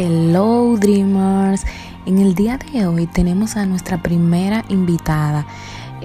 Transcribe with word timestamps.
Hello 0.00 0.76
Dreamers. 0.76 1.64
En 2.06 2.18
el 2.18 2.36
día 2.36 2.56
de 2.56 2.86
hoy 2.86 3.08
tenemos 3.08 3.56
a 3.56 3.66
nuestra 3.66 4.00
primera 4.00 4.64
invitada. 4.68 5.44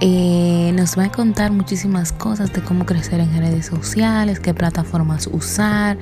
Eh, 0.01 0.71
nos 0.73 0.97
va 0.97 1.04
a 1.04 1.12
contar 1.12 1.51
muchísimas 1.51 2.12
cosas 2.12 2.52
de 2.54 2.64
cómo 2.64 2.88
crecer 2.88 3.20
en 3.20 3.32
redes 3.38 3.68
sociales, 3.68 4.40
qué 4.40 4.56
plataformas 4.56 5.28
usar, 5.28 6.00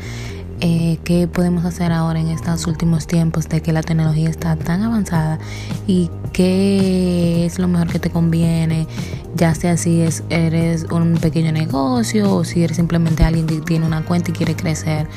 eh, 0.62 1.00
qué 1.04 1.28
podemos 1.28 1.66
hacer 1.66 1.92
ahora 1.92 2.22
en 2.22 2.30
estos 2.30 2.66
últimos 2.66 3.08
tiempos 3.08 3.50
de 3.50 3.62
que 3.62 3.74
la 3.74 3.84
tecnología 3.84 4.30
está 4.30 4.56
tan 4.56 4.84
avanzada 4.84 5.38
y 5.86 6.10
qué 6.32 7.46
es 7.46 7.60
lo 7.60 7.68
mejor 7.68 7.90
que 7.90 8.00
te 8.00 8.10
conviene, 8.10 8.88
ya 9.36 9.54
sea 9.54 9.76
si 9.76 10.00
es, 10.00 10.24
eres 10.30 10.86
un 10.92 11.16
pequeño 11.16 11.52
negocio 11.52 12.34
o 12.34 12.46
si 12.46 12.64
eres 12.64 12.78
simplemente 12.78 13.26
alguien 13.26 13.48
que 13.48 13.60
tiene 13.60 13.86
una 13.86 14.06
cuenta 14.06 14.32
y 14.32 14.34
quiere 14.34 14.56
crecer 14.56 15.08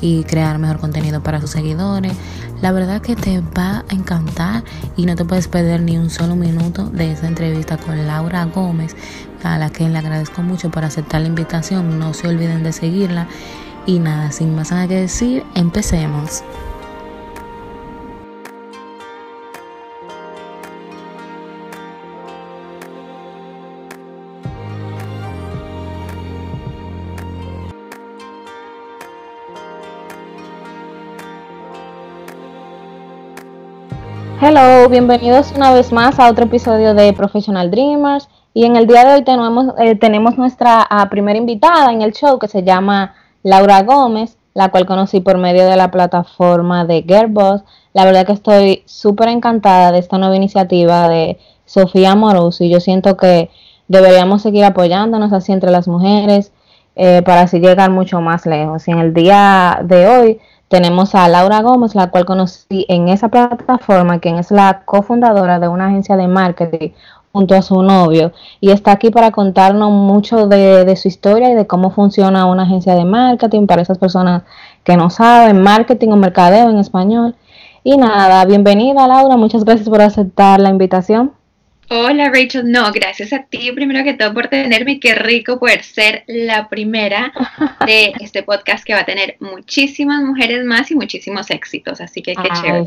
y 0.00 0.24
crear 0.24 0.58
mejor 0.58 0.78
contenido 0.78 1.22
para 1.22 1.40
sus 1.40 1.50
seguidores. 1.50 2.12
La 2.60 2.72
verdad 2.72 3.00
que 3.00 3.16
te 3.16 3.40
va 3.40 3.84
a 3.88 3.94
encantar 3.94 4.64
y 4.96 5.06
no 5.06 5.16
te 5.16 5.24
puedes 5.24 5.48
perder 5.48 5.82
ni 5.82 5.96
un 5.96 6.10
solo 6.10 6.36
minuto 6.36 6.86
de 6.86 7.12
esa 7.12 7.26
entrevista 7.26 7.76
con 7.76 8.06
Laura 8.06 8.44
Gómez, 8.46 8.94
a 9.42 9.58
la 9.58 9.70
que 9.70 9.88
le 9.88 9.98
agradezco 9.98 10.42
mucho 10.42 10.70
por 10.70 10.84
aceptar 10.84 11.22
la 11.22 11.28
invitación. 11.28 11.98
No 11.98 12.14
se 12.14 12.28
olviden 12.28 12.62
de 12.62 12.72
seguirla 12.72 13.28
y 13.86 13.98
nada, 13.98 14.30
sin 14.32 14.54
más 14.54 14.70
nada 14.70 14.86
que 14.88 14.96
decir, 14.96 15.44
empecemos. 15.54 16.42
Hello, 34.42 34.88
bienvenidos 34.88 35.52
una 35.54 35.70
vez 35.70 35.92
más 35.92 36.18
a 36.18 36.30
otro 36.30 36.46
episodio 36.46 36.94
de 36.94 37.12
Professional 37.12 37.70
Dreamers. 37.70 38.26
Y 38.54 38.64
en 38.64 38.74
el 38.76 38.86
día 38.86 39.04
de 39.04 39.16
hoy 39.16 39.22
tenemos, 39.22 39.74
eh, 39.78 39.96
tenemos 39.96 40.38
nuestra 40.38 40.80
ah, 40.88 41.10
primera 41.10 41.38
invitada 41.38 41.92
en 41.92 42.00
el 42.00 42.14
show 42.14 42.38
que 42.38 42.48
se 42.48 42.62
llama 42.62 43.14
Laura 43.42 43.82
Gómez, 43.82 44.38
la 44.54 44.70
cual 44.70 44.86
conocí 44.86 45.20
por 45.20 45.36
medio 45.36 45.66
de 45.66 45.76
la 45.76 45.90
plataforma 45.90 46.86
de 46.86 47.02
Girlboss. 47.06 47.64
La 47.92 48.06
verdad 48.06 48.24
que 48.24 48.32
estoy 48.32 48.82
súper 48.86 49.28
encantada 49.28 49.92
de 49.92 49.98
esta 49.98 50.16
nueva 50.16 50.36
iniciativa 50.36 51.06
de 51.10 51.38
Sofía 51.66 52.14
Moroso 52.14 52.64
y 52.64 52.70
yo 52.70 52.80
siento 52.80 53.18
que 53.18 53.50
deberíamos 53.88 54.40
seguir 54.40 54.64
apoyándonos 54.64 55.34
así 55.34 55.52
entre 55.52 55.70
las 55.70 55.86
mujeres 55.86 56.50
eh, 56.96 57.20
para 57.26 57.42
así 57.42 57.60
llegar 57.60 57.90
mucho 57.90 58.22
más 58.22 58.46
lejos. 58.46 58.88
Y 58.88 58.92
en 58.92 59.00
el 59.00 59.12
día 59.12 59.80
de 59.84 60.08
hoy 60.08 60.40
tenemos 60.70 61.16
a 61.16 61.26
Laura 61.26 61.62
Gómez, 61.62 61.96
la 61.96 62.10
cual 62.10 62.24
conocí 62.24 62.86
en 62.88 63.08
esa 63.08 63.28
plataforma, 63.28 64.20
quien 64.20 64.36
es 64.36 64.52
la 64.52 64.82
cofundadora 64.84 65.58
de 65.58 65.66
una 65.66 65.88
agencia 65.88 66.16
de 66.16 66.28
marketing 66.28 66.90
junto 67.32 67.56
a 67.56 67.62
su 67.62 67.82
novio 67.82 68.32
y 68.60 68.70
está 68.70 68.92
aquí 68.92 69.10
para 69.10 69.32
contarnos 69.32 69.90
mucho 69.90 70.46
de, 70.46 70.94
su 70.94 71.08
historia 71.08 71.50
y 71.50 71.54
de 71.54 71.66
cómo 71.66 71.90
funciona 71.90 72.46
una 72.46 72.62
agencia 72.62 72.94
de 72.94 73.04
marketing 73.04 73.66
para 73.66 73.82
esas 73.82 73.98
personas 73.98 74.44
que 74.84 74.96
no 74.96 75.10
saben 75.10 75.60
marketing 75.60 76.10
o 76.10 76.16
mercadeo 76.16 76.70
en 76.70 76.78
español. 76.78 77.34
Y 77.82 77.96
nada, 77.96 78.44
bienvenida 78.44 79.08
Laura, 79.08 79.36
muchas 79.36 79.64
gracias 79.64 79.88
por 79.88 80.00
aceptar 80.00 80.60
la 80.60 80.70
invitación. 80.70 81.32
Hola 81.92 82.30
Rachel, 82.32 82.70
no, 82.70 82.92
gracias 82.92 83.32
a 83.32 83.42
ti 83.42 83.72
primero 83.72 84.04
que 84.04 84.14
todo 84.14 84.32
por 84.32 84.46
tenerme, 84.46 85.00
qué 85.00 85.12
rico 85.16 85.58
poder 85.58 85.82
ser 85.82 86.22
la 86.28 86.68
primera 86.68 87.32
de 87.84 88.12
este 88.20 88.44
podcast 88.44 88.84
que 88.84 88.94
va 88.94 89.00
a 89.00 89.04
tener 89.04 89.36
muchísimas 89.40 90.22
mujeres 90.22 90.64
más 90.64 90.88
y 90.92 90.94
muchísimos 90.94 91.50
éxitos, 91.50 92.00
así 92.00 92.22
que 92.22 92.34
qué 92.36 92.48
chévere. 92.62 92.86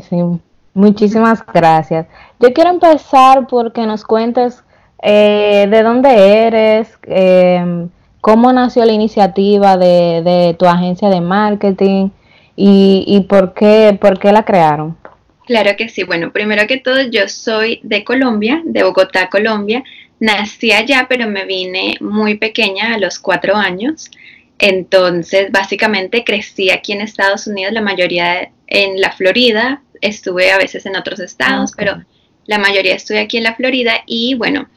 Muchísimas 0.72 1.44
gracias. 1.52 2.06
Yo 2.40 2.54
quiero 2.54 2.70
empezar 2.70 3.46
porque 3.46 3.84
nos 3.84 4.04
cuentes 4.04 4.64
eh, 5.02 5.66
de 5.70 5.82
dónde 5.82 6.46
eres, 6.46 6.98
em, 7.02 7.90
cómo 8.22 8.54
nació 8.54 8.86
la 8.86 8.92
iniciativa 8.92 9.76
de, 9.76 10.56
tu 10.58 10.64
agencia 10.64 11.10
de 11.10 11.20
marketing 11.20 12.08
y, 12.56 13.26
por, 13.28 13.52
qué, 13.52 13.98
por 14.00 14.18
qué 14.18 14.32
la 14.32 14.46
crearon. 14.46 14.96
Claro 15.46 15.76
que 15.76 15.88
sí. 15.88 16.04
Bueno, 16.04 16.32
primero 16.32 16.66
que 16.66 16.78
todo, 16.78 17.02
yo 17.02 17.28
soy 17.28 17.80
de 17.82 18.04
Colombia, 18.04 18.62
de 18.64 18.82
Bogotá, 18.82 19.28
Colombia. 19.28 19.84
Nací 20.20 20.72
allá, 20.72 21.06
pero 21.08 21.28
me 21.28 21.44
vine 21.44 21.96
muy 22.00 22.36
pequeña, 22.36 22.94
a 22.94 22.98
los 22.98 23.18
cuatro 23.18 23.56
años. 23.56 24.10
Entonces, 24.58 25.50
básicamente 25.50 26.24
crecí 26.24 26.70
aquí 26.70 26.92
en 26.92 27.00
Estados 27.00 27.46
Unidos, 27.46 27.72
la 27.72 27.80
mayoría 27.80 28.50
en 28.66 29.00
la 29.00 29.12
Florida, 29.12 29.82
estuve 30.00 30.52
a 30.52 30.58
veces 30.58 30.86
en 30.86 30.96
otros 30.96 31.20
estados, 31.20 31.72
pero 31.76 32.02
la 32.46 32.58
mayoría 32.58 32.94
estuve 32.94 33.20
aquí 33.20 33.36
en 33.36 33.44
la 33.44 33.54
Florida 33.54 34.02
y 34.06 34.34
bueno, 34.34 34.68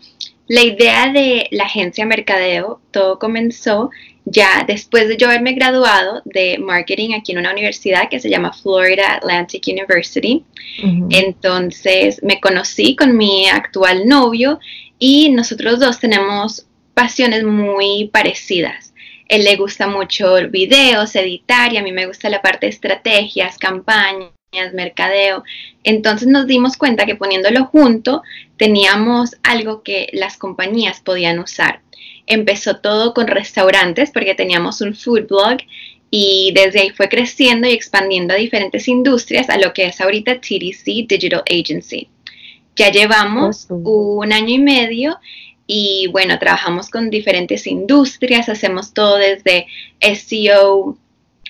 la 0.47 0.61
idea 0.61 1.11
de 1.11 1.47
la 1.51 1.65
agencia 1.65 2.05
Mercadeo, 2.05 2.81
todo 2.91 3.19
comenzó 3.19 3.91
ya 4.29 4.65
después 4.67 5.07
de 5.07 5.15
yo 5.15 5.27
haberme 5.27 5.53
graduado 5.53 6.21
de 6.25 6.57
marketing 6.57 7.13
aquí 7.13 7.31
en 7.31 7.37
una 7.37 7.51
universidad 7.51 8.09
que 8.09 8.19
se 8.19 8.29
llama 8.29 8.51
Florida 8.51 9.15
Atlantic 9.15 9.63
University. 9.67 10.43
Entonces 11.09 12.21
me 12.23 12.39
conocí 12.41 12.95
con 12.95 13.15
mi 13.15 13.47
actual 13.47 14.07
novio 14.07 14.59
y 14.99 15.29
nosotros 15.29 15.79
dos 15.79 15.99
tenemos 15.99 16.67
pasiones 16.93 17.43
muy 17.43 18.09
parecidas. 18.11 18.93
Él 19.29 19.45
le 19.45 19.55
gusta 19.55 19.87
mucho 19.87 20.35
videos, 20.49 21.15
editar 21.15 21.71
y 21.73 21.77
a 21.77 21.83
mí 21.83 21.91
me 21.91 22.05
gusta 22.05 22.29
la 22.29 22.41
parte 22.41 22.65
de 22.65 22.71
estrategias, 22.71 23.57
campañas 23.57 24.36
mercadeo. 24.73 25.43
Entonces 25.83 26.27
nos 26.27 26.47
dimos 26.47 26.77
cuenta 26.77 27.05
que 27.05 27.15
poniéndolo 27.15 27.65
junto 27.65 28.23
teníamos 28.57 29.35
algo 29.43 29.83
que 29.83 30.09
las 30.13 30.37
compañías 30.37 31.01
podían 31.01 31.39
usar. 31.39 31.81
Empezó 32.25 32.77
todo 32.77 33.13
con 33.13 33.27
restaurantes 33.27 34.11
porque 34.11 34.35
teníamos 34.35 34.81
un 34.81 34.95
food 34.95 35.27
blog 35.27 35.57
y 36.09 36.51
desde 36.55 36.81
ahí 36.81 36.89
fue 36.91 37.09
creciendo 37.09 37.67
y 37.67 37.71
expandiendo 37.71 38.33
a 38.33 38.37
diferentes 38.37 38.87
industrias 38.87 39.49
a 39.49 39.57
lo 39.57 39.73
que 39.73 39.85
es 39.85 39.99
ahorita 39.99 40.39
TDC 40.39 41.07
Digital 41.07 41.43
Agency. 41.49 42.09
Ya 42.75 42.91
llevamos 42.91 43.67
un 43.69 44.31
año 44.31 44.55
y 44.55 44.59
medio 44.59 45.19
y 45.65 46.07
bueno, 46.11 46.39
trabajamos 46.39 46.89
con 46.89 47.09
diferentes 47.09 47.67
industrias, 47.67 48.47
hacemos 48.47 48.93
todo 48.93 49.17
desde 49.17 49.67
SEO, 49.99 50.97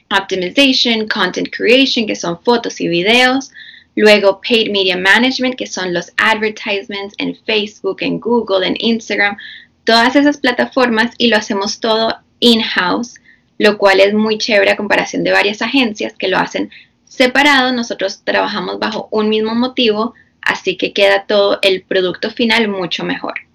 Optimization, 0.10 1.08
Content 1.08 1.50
Creation, 1.56 2.08
que 2.08 2.16
son 2.16 2.42
fotos 2.42 2.80
y 2.82 2.88
videos. 2.88 3.52
Luego 3.96 4.42
Paid 4.48 4.70
Media 4.72 4.96
Management, 4.96 5.56
que 5.56 5.66
son 5.66 5.94
los 5.94 6.12
advertisements 6.18 7.16
en 7.18 7.36
Facebook, 7.46 7.98
en 8.02 8.20
Google, 8.20 8.68
en 8.68 8.76
Instagram, 8.80 9.38
todas 9.86 10.16
esas 10.16 10.38
plataformas 10.38 11.12
y 11.18 11.28
lo 11.28 11.38
hacemos 11.38 11.80
todo 11.80 12.16
in-house, 12.40 13.16
lo 13.58 13.78
cual 13.80 14.00
es 14.00 14.14
muy 14.14 14.38
chévere 14.38 14.70
a 14.70 14.78
comparación 14.78 15.24
de 15.24 15.32
varias 15.32 15.64
agencias 15.64 16.14
que 16.14 16.28
lo 16.28 16.38
hacen 16.38 16.70
separado. 17.06 17.74
Nosotros 17.74 18.22
trabajamos 18.24 18.78
bajo 18.78 19.08
un 19.12 19.30
mismo 19.30 19.56
motivo, 19.56 20.14
así 20.42 20.78
que 20.78 20.94
queda 20.94 21.26
todo 21.26 21.58
el 21.64 21.82
producto 21.82 22.30
final 22.30 22.68
mucho 22.68 23.04
mejor. 23.04 23.47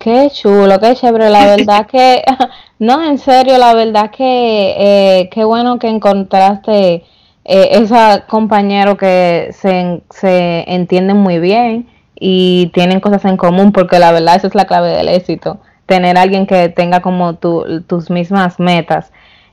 Qué 0.00 0.30
chulo, 0.32 0.80
qué 0.80 0.94
chévere. 0.94 1.28
La 1.28 1.44
verdad 1.56 1.86
que, 1.86 2.24
no, 2.78 3.04
en 3.04 3.18
serio, 3.18 3.58
la 3.58 3.74
verdad 3.74 4.10
que 4.10 4.74
eh, 4.78 5.28
qué 5.30 5.44
bueno 5.44 5.78
que 5.78 5.88
encontraste 5.88 7.04
eh, 7.44 7.68
ese 7.72 8.24
compañero 8.26 8.96
que 8.96 9.50
se, 9.52 10.02
se 10.10 10.64
entienden 10.66 11.18
muy 11.18 11.38
bien 11.38 11.86
y 12.18 12.70
tienen 12.72 13.00
cosas 13.00 13.24
en 13.26 13.36
común, 13.36 13.72
porque 13.72 13.98
la 13.98 14.10
verdad 14.10 14.36
esa 14.36 14.46
es 14.46 14.54
la 14.54 14.64
clave 14.64 14.88
del 14.88 15.08
éxito, 15.08 15.60
tener 15.84 16.16
alguien 16.16 16.46
que 16.46 16.70
tenga 16.70 17.00
como 17.00 17.34
tu, 17.34 17.82
tus 17.86 18.10
mismas 18.10 18.58
metas. 18.58 19.12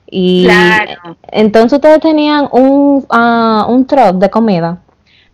Y 0.10 0.46
claro. 0.46 1.18
entonces 1.30 1.74
ustedes 1.74 2.00
tenían 2.00 2.48
un, 2.52 3.06
uh, 3.10 3.70
un 3.70 3.86
truck 3.86 4.16
de 4.16 4.30
comida. 4.30 4.80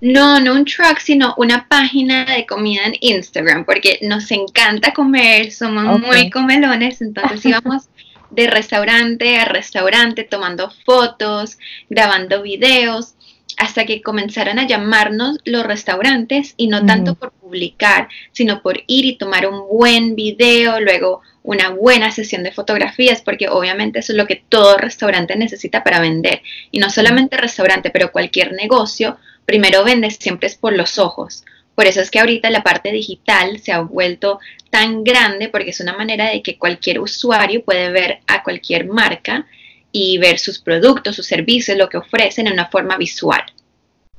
No, 0.03 0.41
no 0.41 0.51
un 0.51 0.65
truck, 0.65 0.99
sino 0.99 1.33
una 1.37 1.69
página 1.69 2.25
de 2.25 2.45
comida 2.45 2.81
en 2.83 2.95
Instagram, 2.99 3.63
porque 3.63 3.99
nos 4.01 4.29
encanta 4.31 4.93
comer, 4.93 5.49
somos 5.49 5.97
muy 6.01 6.29
comelones, 6.29 7.01
entonces 7.01 7.45
íbamos 7.45 7.87
de 8.29 8.47
restaurante 8.47 9.37
a 9.37 9.45
restaurante 9.45 10.25
tomando 10.25 10.69
fotos, 10.85 11.57
grabando 11.89 12.41
videos, 12.41 13.13
hasta 13.55 13.85
que 13.85 14.01
comenzaron 14.01 14.59
a 14.59 14.67
llamarnos 14.67 15.37
los 15.45 15.65
restaurantes 15.65 16.53
y 16.57 16.67
no 16.67 16.85
tanto 16.85 17.15
por 17.15 17.31
publicar, 17.31 18.09
sino 18.33 18.61
por 18.61 18.83
ir 18.87 19.05
y 19.05 19.17
tomar 19.17 19.47
un 19.47 19.69
buen 19.69 20.15
video, 20.15 20.81
luego 20.81 21.21
una 21.43 21.69
buena 21.69 22.11
sesión 22.11 22.43
de 22.43 22.51
fotografías, 22.51 23.21
porque 23.21 23.47
obviamente 23.47 23.99
eso 23.99 24.11
es 24.11 24.17
lo 24.17 24.27
que 24.27 24.43
todo 24.49 24.77
restaurante 24.77 25.37
necesita 25.37 25.81
para 25.81 26.01
vender. 26.01 26.41
Y 26.71 26.79
no 26.79 26.89
solamente 26.89 27.37
restaurante, 27.37 27.89
pero 27.89 28.11
cualquier 28.11 28.51
negocio 28.51 29.17
primero 29.45 29.83
vendes 29.83 30.17
siempre 30.19 30.47
es 30.47 30.55
por 30.55 30.73
los 30.73 30.99
ojos. 30.99 31.43
Por 31.75 31.85
eso 31.85 32.01
es 32.01 32.11
que 32.11 32.19
ahorita 32.19 32.49
la 32.51 32.61
parte 32.61 32.91
digital 32.91 33.59
se 33.59 33.71
ha 33.71 33.81
vuelto 33.81 34.39
tan 34.69 35.03
grande 35.03 35.49
porque 35.49 35.71
es 35.71 35.79
una 35.79 35.97
manera 35.97 36.29
de 36.29 36.41
que 36.43 36.57
cualquier 36.57 36.99
usuario 36.99 37.63
puede 37.63 37.89
ver 37.89 38.19
a 38.27 38.43
cualquier 38.43 38.87
marca 38.87 39.45
y 39.91 40.17
ver 40.17 40.39
sus 40.39 40.59
productos, 40.59 41.15
sus 41.15 41.25
servicios, 41.25 41.77
lo 41.77 41.89
que 41.89 41.97
ofrecen 41.97 42.47
en 42.47 42.53
una 42.53 42.67
forma 42.67 42.97
visual. 42.97 43.41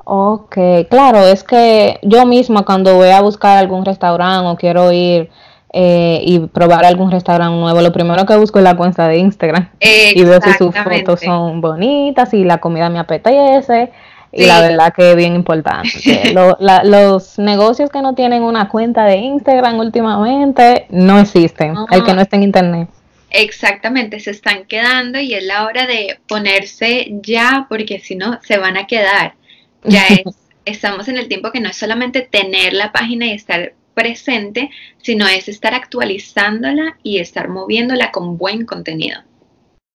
Ok, 0.05 0.57
claro, 0.91 1.27
es 1.27 1.43
que 1.43 1.99
yo 2.03 2.27
misma 2.27 2.65
cuando 2.65 2.95
voy 2.95 3.09
a 3.09 3.23
buscar 3.23 3.57
algún 3.57 3.85
restaurante 3.85 4.47
o 4.47 4.57
quiero 4.57 4.93
ir 4.93 5.31
eh, 5.73 6.21
y 6.23 6.41
probar 6.41 6.85
algún 6.85 7.11
restaurante 7.11 7.57
nuevo, 7.57 7.81
lo 7.81 7.93
primero 7.93 8.27
que 8.27 8.37
busco 8.37 8.59
es 8.59 8.65
la 8.65 8.77
cuenta 8.77 9.09
de 9.09 9.19
Instagram 9.19 9.71
y 9.81 10.23
veo 10.23 10.41
si 10.41 10.53
sus 10.53 10.75
fotos 10.77 11.21
son 11.21 11.61
bonitas 11.61 12.35
y 12.35 12.45
la 12.45 12.59
comida 12.59 12.91
me 12.91 12.99
apetece 12.99 13.91
y 14.37 14.47
la 14.47 14.61
verdad 14.61 14.93
que 14.93 15.11
es 15.11 15.17
bien 15.17 15.35
importante. 15.35 15.89
los 16.35 17.39
negocios 17.39 17.91
que 17.91 18.03
no 18.03 18.15
tienen 18.15 18.43
una 18.43 18.69
cuenta 18.69 19.05
de 19.05 19.17
Instagram 19.17 19.79
últimamente 19.79 20.87
no 20.91 21.21
existen, 21.21 21.75
el 21.91 22.05
que 22.05 22.15
no 22.15 22.21
está 22.21 22.37
en 22.37 22.43
internet. 22.43 22.89
Exactamente, 23.31 24.21
se 24.21 24.31
están 24.31 24.65
quedando 24.65 25.19
y 25.19 25.35
es 25.35 25.45
la 25.45 25.65
hora 25.65 25.87
de 25.87 26.19
ponerse 26.29 27.09
ya 27.23 27.67
porque 27.69 27.99
si 27.99 28.15
no 28.15 28.41
se 28.43 28.59
van 28.59 28.77
a 28.77 28.87
quedar. 28.87 29.35
Ya 29.83 30.05
estamos 30.65 31.09
en 31.09 31.19
el 31.19 31.29
tiempo 31.29 31.51
que 31.51 31.61
no 31.61 31.69
es 31.69 31.77
solamente 31.77 32.23
tener 32.23 32.73
la 32.73 32.93
página 32.93 33.27
y 33.27 33.33
estar 33.33 33.75
presente, 33.95 34.71
sino 35.03 35.27
es 35.29 35.49
estar 35.49 35.75
actualizándola 35.75 36.97
y 37.03 37.19
estar 37.19 37.49
moviéndola 37.49 38.11
con 38.11 38.37
buen 38.37 38.67
contenido. 38.67 39.21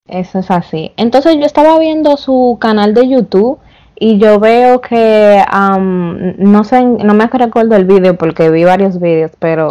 Eso 0.07 0.39
es 0.39 0.49
así. 0.49 0.91
Entonces 0.97 1.35
yo 1.35 1.45
estaba 1.45 1.77
viendo 1.79 2.17
su 2.17 2.57
canal 2.59 2.93
de 2.93 3.07
YouTube 3.07 3.59
y 3.99 4.17
yo 4.17 4.39
veo 4.39 4.81
que 4.81 5.43
no 5.49 6.63
sé, 6.63 6.81
no 6.81 7.13
me 7.13 7.27
recuerdo 7.27 7.75
el 7.75 7.85
vídeo 7.85 8.17
porque 8.17 8.49
vi 8.49 8.63
varios 8.63 8.99
vídeos, 8.99 9.31
pero 9.39 9.69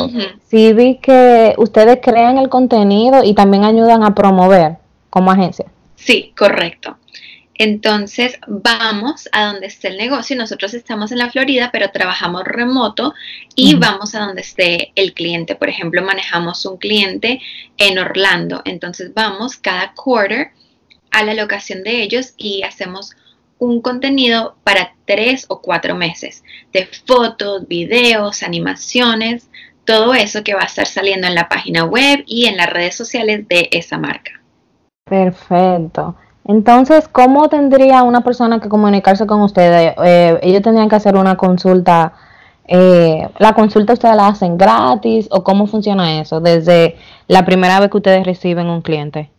sí 0.49 0.73
vi 0.75 0.97
que 0.97 1.55
ustedes 1.57 1.99
crean 2.03 2.39
el 2.39 2.49
contenido 2.49 3.25
y 3.25 3.35
también 3.35 3.65
ayudan 3.65 4.05
a 4.05 4.15
promover 4.15 4.77
como 5.11 5.31
agencia. 5.31 5.67
Sí, 5.97 6.33
correcto. 6.37 6.97
Entonces 7.61 8.39
vamos 8.47 9.29
a 9.33 9.47
donde 9.47 9.67
esté 9.67 9.89
el 9.89 9.97
negocio. 9.97 10.37
Nosotros 10.37 10.75
estamos 10.75 11.11
en 11.11 11.19
la 11.19 11.31
Florida, 11.31 11.71
pero 11.73 11.91
trabajamos 11.91 12.45
remoto 12.45 13.15
y 13.57 13.75
vamos 13.75 14.15
a 14.15 14.21
donde 14.21 14.43
esté 14.43 14.93
el 14.95 15.13
cliente. 15.13 15.57
Por 15.57 15.69
ejemplo, 15.69 16.01
manejamos 16.03 16.65
un 16.67 16.77
cliente 16.77 17.41
en 17.77 17.99
Orlando. 17.99 18.63
Entonces 18.65 19.13
vamos 19.13 19.57
cada 19.57 19.93
quarter 19.95 20.51
a 21.11 21.25
la 21.25 21.35
locación 21.35 21.83
de 21.83 22.03
ellos 22.03 22.35
y 22.37 22.63
hacemos 22.63 23.17
un 23.59 23.81
contenido 23.81 24.57
para 24.65 24.95
tres 25.05 25.47
o 25.49 25.61
cuatro 25.61 25.95
meses 25.95 26.45
de 26.73 26.89
fotos, 27.07 27.67
videos, 27.67 28.43
animaciones, 28.43 29.49
todo 29.85 30.15
eso 30.15 30.45
que 30.45 30.55
va 30.55 30.61
a 30.61 30.67
estar 30.67 30.87
saliendo 30.87 31.27
en 31.27 31.35
la 31.35 31.49
página 31.49 31.85
web 31.85 32.23
y 32.27 32.47
en 32.47 32.57
las 32.57 32.71
redes 32.71 32.95
sociales 32.95 33.49
de 33.49 33.69
esa 33.73 33.99
marca. 33.99 34.33
Perfecto. 35.05 36.15
Entonces, 36.45 37.09
¿cómo 37.09 37.49
tendría 37.49 38.03
una 38.03 38.23
persona 38.23 38.61
que 38.61 38.69
comunicarse 38.69 39.27
con 39.27 39.41
ustedes? 39.43 39.95
Eh, 40.05 40.39
ellos 40.43 40.63
tendrían 40.63 40.89
que 40.89 40.97
hacer 40.97 41.17
una 41.17 41.37
consulta. 41.37 42.13
Eh, 42.67 43.29
¿La 43.39 43.55
consulta 43.55 43.95
ustedes 43.95 44.17
la 44.17 44.29
hacen 44.29 44.59
gratis 44.59 45.29
o 45.31 45.43
cómo 45.43 45.67
funciona 45.67 46.21
eso 46.21 46.41
desde 46.41 46.97
la 47.27 47.45
primera 47.45 47.81
vez 47.81 47.91
que 47.91 47.97
ustedes 47.97 48.27
reciben 48.27 48.67
un 48.67 48.83
cliente? 48.83 49.31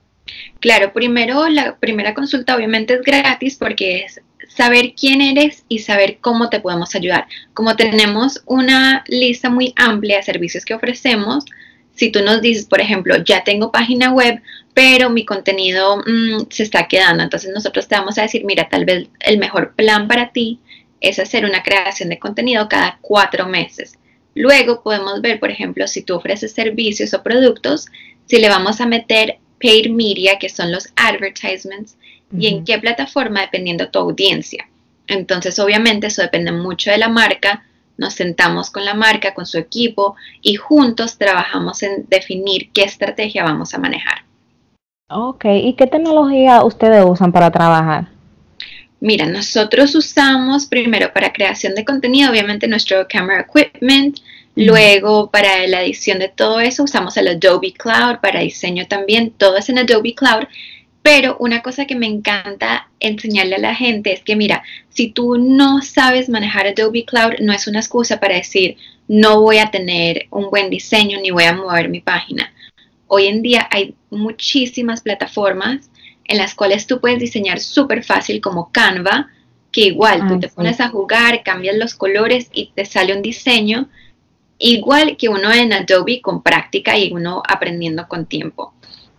Claro, 0.60 0.94
primero 0.94 1.48
la 1.48 1.78
primera 1.78 2.14
consulta 2.14 2.56
obviamente 2.56 2.94
es 2.96 3.02
gratis 3.02 3.56
porque 3.56 4.06
es 4.06 4.22
saber 4.48 4.94
quién 5.00 5.22
eres 5.22 5.64
y 5.70 5.80
saber 5.80 6.18
cómo 6.20 6.50
te 6.50 6.60
podemos 6.60 6.96
ayudar. 6.96 7.28
Como 7.54 7.76
tenemos 7.76 8.42
una 8.46 9.04
lista 9.08 9.50
muy 9.50 9.74
amplia 9.76 10.18
de 10.18 10.24
servicios 10.24 10.66
que 10.66 10.74
ofrecemos, 10.74 11.46
si 11.94 12.12
tú 12.12 12.22
nos 12.22 12.42
dices, 12.42 12.66
por 12.66 12.80
ejemplo, 12.80 13.18
ya 13.24 13.44
tengo 13.44 13.72
página 13.72 14.12
web, 14.12 14.42
pero 14.74 15.10
mi 15.10 15.26
contenido 15.26 15.98
mm, 15.98 16.48
se 16.50 16.64
está 16.64 16.88
quedando, 16.88 17.24
entonces 17.24 17.52
nosotros 17.54 17.88
te 17.88 17.96
vamos 17.96 18.18
a 18.18 18.22
decir, 18.22 18.46
mira, 18.46 18.70
tal 18.70 18.86
vez 18.86 19.10
el 19.20 19.38
mejor 19.38 19.76
plan 19.76 20.08
para 20.08 20.32
ti 20.32 20.60
es 21.02 21.20
hacer 21.20 21.44
una 21.46 21.62
creación 21.62 22.10
de 22.10 22.20
contenido 22.20 22.70
cada 22.70 23.00
cuatro 23.02 23.48
meses. 23.48 23.98
Luego 24.36 24.82
podemos 24.84 25.22
ver, 25.22 25.40
por 25.40 25.52
ejemplo, 25.52 25.88
si 25.88 26.02
tú 26.02 26.16
ofreces 26.16 26.54
servicios 26.54 27.14
o 27.14 27.24
productos, 27.24 27.88
si 28.26 28.38
le 28.38 28.48
vamos 28.48 28.80
a 28.80 28.86
meter 28.86 29.39
paid 29.60 29.90
media, 29.92 30.40
que 30.40 30.50
son 30.50 30.72
los 30.72 30.90
advertisements, 30.96 31.98
y 32.38 32.48
en 32.48 32.64
qué 32.64 32.78
plataforma 32.78 33.42
dependiendo 33.42 33.86
de 33.86 33.92
tu 33.92 34.00
audiencia. 34.00 34.68
Entonces, 35.08 35.58
obviamente, 35.60 36.08
eso 36.08 36.22
depende 36.22 36.52
mucho 36.52 36.92
de 36.92 37.00
la 37.00 37.10
marca, 37.10 37.66
nos 37.98 38.14
sentamos 38.14 38.70
con 38.70 38.86
la 38.86 38.94
marca, 38.94 39.34
con 39.34 39.46
su 39.46 39.58
equipo 39.58 40.16
y 40.42 40.56
juntos 40.56 41.18
trabajamos 41.18 41.84
en 41.84 42.06
definir 42.08 42.72
qué 42.72 42.84
estrategia 42.84 43.44
vamos 43.44 43.74
a 43.74 43.80
manejar. 43.80 44.24
Ok, 45.10 45.46
¿y 45.46 45.74
qué 45.74 45.88
tecnología 45.88 46.64
ustedes 46.64 47.04
usan 47.04 47.32
para 47.32 47.52
trabajar? 47.52 48.08
Mira, 49.02 49.26
nosotros 49.26 49.96
usamos 49.96 50.66
primero 50.66 51.12
para 51.14 51.34
creación 51.34 51.74
de 51.74 51.84
contenido, 51.84 52.32
obviamente 52.32 52.68
nuestro 52.68 53.08
camera 53.08 53.46
equipment, 53.50 54.20
luego 54.66 55.30
para 55.32 55.66
la 55.68 55.84
edición 55.84 56.20
de 56.20 56.30
todo 56.30 56.60
eso 56.60 56.84
usamos 56.84 57.18
el 57.18 57.28
Adobe 57.28 57.74
Cloud, 57.74 58.18
para 58.22 58.42
diseño 58.42 58.88
también, 58.88 59.32
todo 59.32 59.58
es 59.58 59.70
en 59.70 59.80
Adobe 59.80 60.14
Cloud. 60.16 60.44
Pero 61.02 61.38
una 61.40 61.62
cosa 61.62 61.86
que 61.86 61.96
me 61.96 62.08
encanta 62.08 62.90
enseñarle 63.00 63.56
a 63.56 63.60
la 63.60 63.74
gente 63.74 64.12
es 64.12 64.22
que, 64.22 64.36
mira, 64.36 64.64
si 64.90 65.10
tú 65.10 65.38
no 65.38 65.82
sabes 65.82 66.28
manejar 66.28 66.68
Adobe 66.68 67.06
Cloud, 67.06 67.40
no 67.40 67.54
es 67.54 67.68
una 67.68 67.80
excusa 67.80 68.20
para 68.20 68.36
decir, 68.36 68.76
no 69.08 69.42
voy 69.42 69.60
a 69.60 69.72
tener 69.72 70.28
un 70.30 70.50
buen 70.50 70.70
diseño 70.70 71.20
ni 71.22 71.32
voy 71.32 71.46
a 71.46 71.54
mover 71.54 71.90
mi 71.90 72.02
página. 72.02 72.54
Hoy 73.08 73.28
en 73.28 73.42
día 73.42 73.68
hay 73.72 73.96
muchísimas 74.12 75.02
plataformas 75.02 75.90
en 76.26 76.38
las 76.38 76.54
cuales 76.54 76.86
tú 76.86 77.00
puedes 77.00 77.20
diseñar 77.20 77.60
súper 77.60 78.04
fácil 78.04 78.40
como 78.40 78.72
Canva, 78.72 79.30
que 79.72 79.82
igual 79.82 80.28
tú 80.28 80.40
te 80.40 80.50
pones 80.50 80.80
a 80.80 80.90
jugar, 80.90 81.44
cambias 81.44 81.78
los 81.78 81.96
colores 81.96 82.50
y 82.54 82.72
te 82.76 82.86
sale 82.86 83.16
un 83.16 83.22
diseño 83.22 83.90
igual 84.60 85.18
que 85.18 85.30
uno 85.30 85.52
en 85.52 85.74
Adobe 85.74 86.22
con 86.22 86.44
práctica 86.44 86.98
y 86.98 87.12
uno 87.12 87.42
aprendiendo 87.48 88.08
con 88.08 88.26
tiempo. 88.26 88.74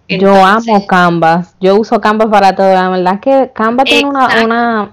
Yo 0.09 0.45
amo 0.45 0.87
Canvas, 0.87 1.55
yo 1.61 1.77
uso 1.77 2.01
Canvas 2.01 2.29
para 2.29 2.55
todo, 2.55 2.73
la 2.73 2.89
verdad 2.89 3.21
que 3.21 3.53
Canva 3.55 3.85
tiene 3.85 4.09
una, 4.09 4.45
una 4.45 4.91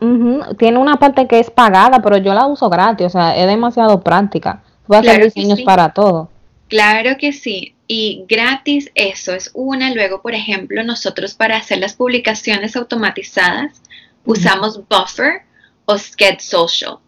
tiene 0.57 0.77
una 0.77 0.97
parte 0.97 1.27
que 1.27 1.39
es 1.39 1.49
pagada, 1.49 2.01
pero 2.03 2.17
yo 2.17 2.35
la 2.35 2.45
uso 2.45 2.69
gratis, 2.69 3.07
o 3.07 3.09
sea, 3.09 3.35
es 3.35 3.47
demasiado 3.47 4.01
práctica. 4.01 4.61
Voy 4.85 4.97
a 4.97 4.99
hacer 4.99 5.23
diseños 5.23 5.61
para 5.61 5.91
todo. 5.91 6.29
Claro 6.67 7.17
que 7.17 7.33
sí, 7.33 7.73
y 7.87 8.25
gratis 8.27 8.91
eso 8.93 9.33
es 9.33 9.49
una, 9.55 9.91
luego 9.91 10.21
por 10.21 10.35
ejemplo 10.35 10.83
nosotros 10.83 11.33
para 11.33 11.57
hacer 11.57 11.79
las 11.79 11.93
publicaciones 11.93 12.75
automatizadas 12.75 13.81
usamos 14.23 14.81
Buffer 14.87 15.41
o 15.85 15.97
Sked 15.97 16.39
Social. 16.39 16.99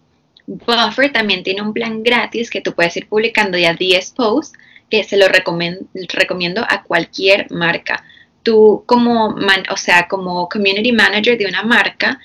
Buffer 0.49 1.13
también 1.13 1.43
tiene 1.43 1.61
un 1.61 1.73
plan 1.73 2.01
gratis 2.01 2.49
que 2.49 2.61
tú 2.61 2.73
puedes 2.73 2.97
ir 2.97 3.07
publicando 3.07 3.55
ya 3.55 3.75
10 3.75 4.11
posts 4.11 4.57
que 4.89 5.03
se 5.03 5.15
lo 5.15 5.27
recomiendo 5.27 6.65
a 6.67 6.81
cualquier 6.83 7.51
marca. 7.51 8.03
Tú 8.41 8.83
como, 8.87 9.35
o 9.69 9.77
sea, 9.77 10.07
como 10.07 10.49
community 10.49 10.91
manager 10.91 11.37
de 11.37 11.45
una 11.45 11.61
marca, 11.61 12.19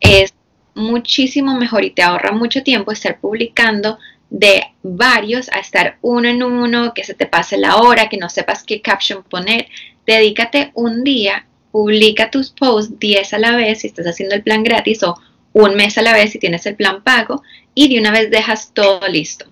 es 0.00 0.34
muchísimo 0.74 1.54
mejor 1.56 1.84
y 1.84 1.90
te 1.92 2.02
ahorra 2.02 2.32
mucho 2.32 2.62
tiempo 2.62 2.92
estar 2.92 3.18
publicando 3.18 3.98
de 4.28 4.64
varios 4.82 5.48
a 5.50 5.58
estar 5.58 5.96
uno 6.02 6.28
en 6.28 6.42
uno, 6.42 6.92
que 6.92 7.04
se 7.04 7.14
te 7.14 7.26
pase 7.26 7.56
la 7.56 7.76
hora, 7.76 8.10
que 8.10 8.18
no 8.18 8.28
sepas 8.28 8.64
qué 8.64 8.82
caption 8.82 9.22
poner. 9.22 9.68
Dedícate 10.06 10.72
un 10.74 11.04
día, 11.04 11.46
publica 11.70 12.30
tus 12.30 12.50
posts 12.50 12.98
10 12.98 13.32
a 13.32 13.38
la 13.38 13.56
vez 13.56 13.80
si 13.80 13.86
estás 13.86 14.06
haciendo 14.06 14.34
el 14.34 14.42
plan 14.42 14.62
gratis 14.62 15.02
o 15.04 15.18
un 15.52 15.74
mes 15.74 15.98
a 15.98 16.02
la 16.02 16.12
vez 16.12 16.32
si 16.32 16.38
tienes 16.38 16.66
el 16.66 16.76
plan 16.76 17.02
pago 17.02 17.42
y 17.74 17.92
de 17.92 18.00
una 18.00 18.10
vez 18.10 18.30
dejas 18.30 18.72
todo 18.72 19.06
listo. 19.08 19.46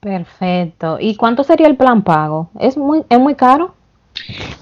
Perfecto. 0.00 0.98
¿Y 1.00 1.16
cuánto 1.16 1.44
sería 1.44 1.66
el 1.66 1.76
plan 1.76 2.02
pago? 2.02 2.50
¿Es 2.60 2.76
muy, 2.76 3.02
es 3.08 3.18
muy 3.18 3.34
caro? 3.34 3.74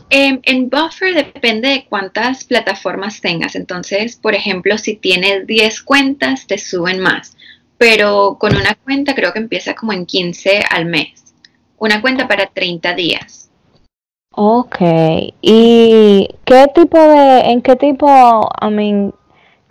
Em, 0.08 0.40
en 0.44 0.70
Buffer 0.70 1.14
depende 1.14 1.68
de 1.68 1.86
cuántas 1.88 2.44
plataformas 2.44 3.20
tengas. 3.20 3.56
Entonces, 3.56 4.16
por 4.16 4.34
ejemplo, 4.34 4.78
si 4.78 4.96
tienes 4.96 5.46
10 5.46 5.82
cuentas, 5.82 6.46
te 6.46 6.58
suben 6.58 7.00
más. 7.00 7.36
Pero 7.76 8.36
con 8.38 8.54
una 8.54 8.76
cuenta 8.84 9.14
creo 9.14 9.32
que 9.32 9.40
empieza 9.40 9.74
como 9.74 9.92
en 9.92 10.06
15 10.06 10.62
al 10.70 10.86
mes. 10.86 11.34
Una 11.78 12.00
cuenta 12.00 12.28
para 12.28 12.46
30 12.46 12.94
días. 12.94 13.50
Ok. 14.34 14.76
¿Y 15.40 16.28
qué 16.44 16.66
tipo 16.74 16.98
de, 16.98 17.40
en 17.40 17.62
qué 17.62 17.76
tipo, 17.76 18.48
I 18.60 18.70
mean, 18.70 19.12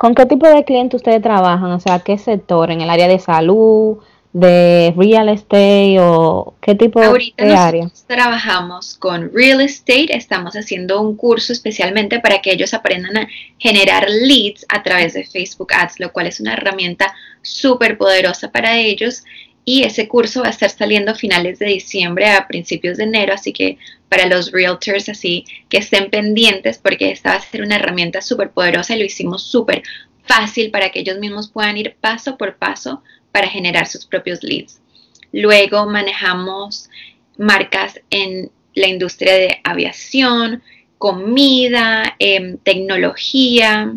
con 0.01 0.15
qué 0.15 0.25
tipo 0.25 0.47
de 0.47 0.65
cliente 0.65 0.95
ustedes 0.95 1.21
trabajan? 1.21 1.71
O 1.73 1.79
sea, 1.79 1.99
¿qué 1.99 2.17
sector? 2.17 2.71
¿En 2.71 2.81
el 2.81 2.89
área 2.89 3.07
de 3.07 3.19
salud? 3.19 3.99
de 4.33 4.93
real 4.95 5.27
estate 5.27 5.97
o 5.99 6.53
qué 6.61 6.73
tipo 6.73 7.03
Ahorita 7.03 7.43
de 7.43 7.53
área? 7.53 7.91
trabajamos 8.07 8.95
con 8.95 9.29
real 9.33 9.59
estate, 9.59 10.15
estamos 10.15 10.55
haciendo 10.55 11.01
un 11.01 11.17
curso 11.17 11.51
especialmente 11.51 12.21
para 12.21 12.41
que 12.41 12.53
ellos 12.53 12.73
aprendan 12.73 13.17
a 13.17 13.27
generar 13.57 14.07
leads 14.09 14.65
a 14.69 14.83
través 14.83 15.15
de 15.15 15.25
Facebook 15.25 15.73
Ads, 15.73 15.99
lo 15.99 16.13
cual 16.13 16.27
es 16.27 16.39
una 16.39 16.53
herramienta 16.53 17.13
súper 17.41 17.97
poderosa 17.97 18.49
para 18.49 18.77
ellos 18.77 19.25
y 19.63 19.83
ese 19.83 20.07
curso 20.07 20.41
va 20.41 20.47
a 20.47 20.51
estar 20.51 20.69
saliendo 20.69 21.11
a 21.11 21.15
finales 21.15 21.59
de 21.59 21.67
diciembre 21.67 22.27
a 22.29 22.47
principios 22.47 22.97
de 22.97 23.03
enero, 23.03 23.33
así 23.33 23.53
que 23.53 23.77
para 24.09 24.25
los 24.25 24.51
realtors 24.51 25.09
así 25.09 25.45
que 25.69 25.77
estén 25.77 26.09
pendientes 26.09 26.77
porque 26.77 27.11
esta 27.11 27.31
va 27.31 27.35
a 27.37 27.41
ser 27.41 27.61
una 27.61 27.75
herramienta 27.75 28.21
súper 28.21 28.51
poderosa 28.51 28.95
y 28.95 28.99
lo 28.99 29.05
hicimos 29.05 29.43
súper 29.43 29.83
fácil 30.23 30.71
para 30.71 30.89
que 30.89 30.99
ellos 30.99 31.19
mismos 31.19 31.49
puedan 31.49 31.77
ir 31.77 31.95
paso 31.99 32.37
por 32.37 32.57
paso 32.57 33.03
para 33.31 33.47
generar 33.47 33.87
sus 33.87 34.05
propios 34.05 34.43
leads. 34.43 34.81
Luego 35.31 35.85
manejamos 35.85 36.89
marcas 37.37 37.99
en 38.09 38.51
la 38.73 38.87
industria 38.87 39.33
de 39.33 39.59
aviación, 39.63 40.61
comida, 40.97 42.15
em, 42.19 42.57
tecnología, 42.57 43.93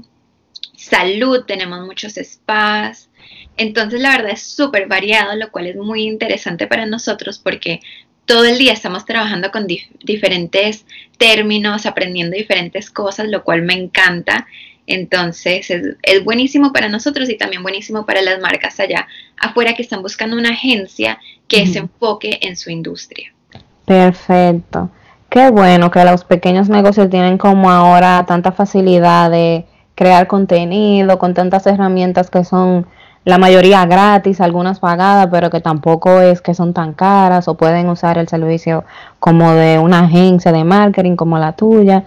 salud, 0.76 1.44
tenemos 1.46 1.84
muchos 1.86 2.14
spas. 2.14 3.08
Entonces 3.56 4.00
la 4.00 4.10
verdad 4.10 4.32
es 4.32 4.42
súper 4.42 4.88
variado, 4.88 5.36
lo 5.36 5.50
cual 5.50 5.66
es 5.66 5.76
muy 5.76 6.02
interesante 6.02 6.66
para 6.66 6.86
nosotros 6.86 7.38
porque 7.38 7.80
todo 8.26 8.44
el 8.44 8.58
día 8.58 8.72
estamos 8.72 9.04
trabajando 9.04 9.50
con 9.50 9.66
diferentes 10.02 10.86
términos, 11.18 11.86
aprendiendo 11.86 12.36
diferentes 12.36 12.90
cosas, 12.90 13.28
lo 13.28 13.44
cual 13.44 13.62
me 13.62 13.74
encanta. 13.74 14.46
Entonces 14.86 15.70
es, 15.70 16.24
buenísimo 16.24 16.72
para 16.72 16.88
nosotros 16.88 17.30
y 17.30 17.36
también 17.36 17.62
buenísimo 17.62 18.04
para 18.04 18.22
las 18.22 18.40
marcas 18.40 18.80
allá 18.80 19.06
afuera 19.38 19.74
que 19.74 19.82
están 19.82 20.02
buscando 20.02 20.36
una 20.36 20.50
agencia 20.50 21.18
que 21.48 21.66
se 21.66 21.78
enfoque 21.78 22.38
en 22.42 22.56
su 22.56 22.70
industria. 22.70 23.32
Perfecto. 23.86 24.90
Qué 25.28 25.50
bueno 25.50 25.90
que 25.90 26.04
los 26.04 26.24
pequeños 26.24 26.68
negocios 26.68 27.10
tienen 27.10 27.38
como 27.38 27.70
ahora 27.70 28.24
tanta 28.26 28.52
facilidad 28.52 29.30
de 29.30 29.64
crear 29.94 30.26
contenido 30.26 31.18
con 31.18 31.34
tantas 31.34 31.66
herramientas 31.66 32.30
que 32.30 32.44
son 32.44 32.86
la 33.24 33.38
mayoría 33.38 33.86
gratis, 33.86 34.40
algunas 34.40 34.80
pagadas, 34.80 35.28
pero 35.30 35.50
que 35.50 35.60
tampoco 35.60 36.20
es 36.20 36.40
que 36.40 36.54
son 36.54 36.74
tan 36.74 36.92
caras 36.92 37.48
o 37.48 37.56
pueden 37.56 37.88
usar 37.88 38.18
el 38.18 38.28
servicio 38.28 38.84
como 39.18 39.54
de 39.54 39.78
una 39.78 40.00
agencia 40.00 40.52
de 40.52 40.64
marketing 40.64 41.16
como 41.16 41.38
la 41.38 41.52
tuya. 41.52 42.04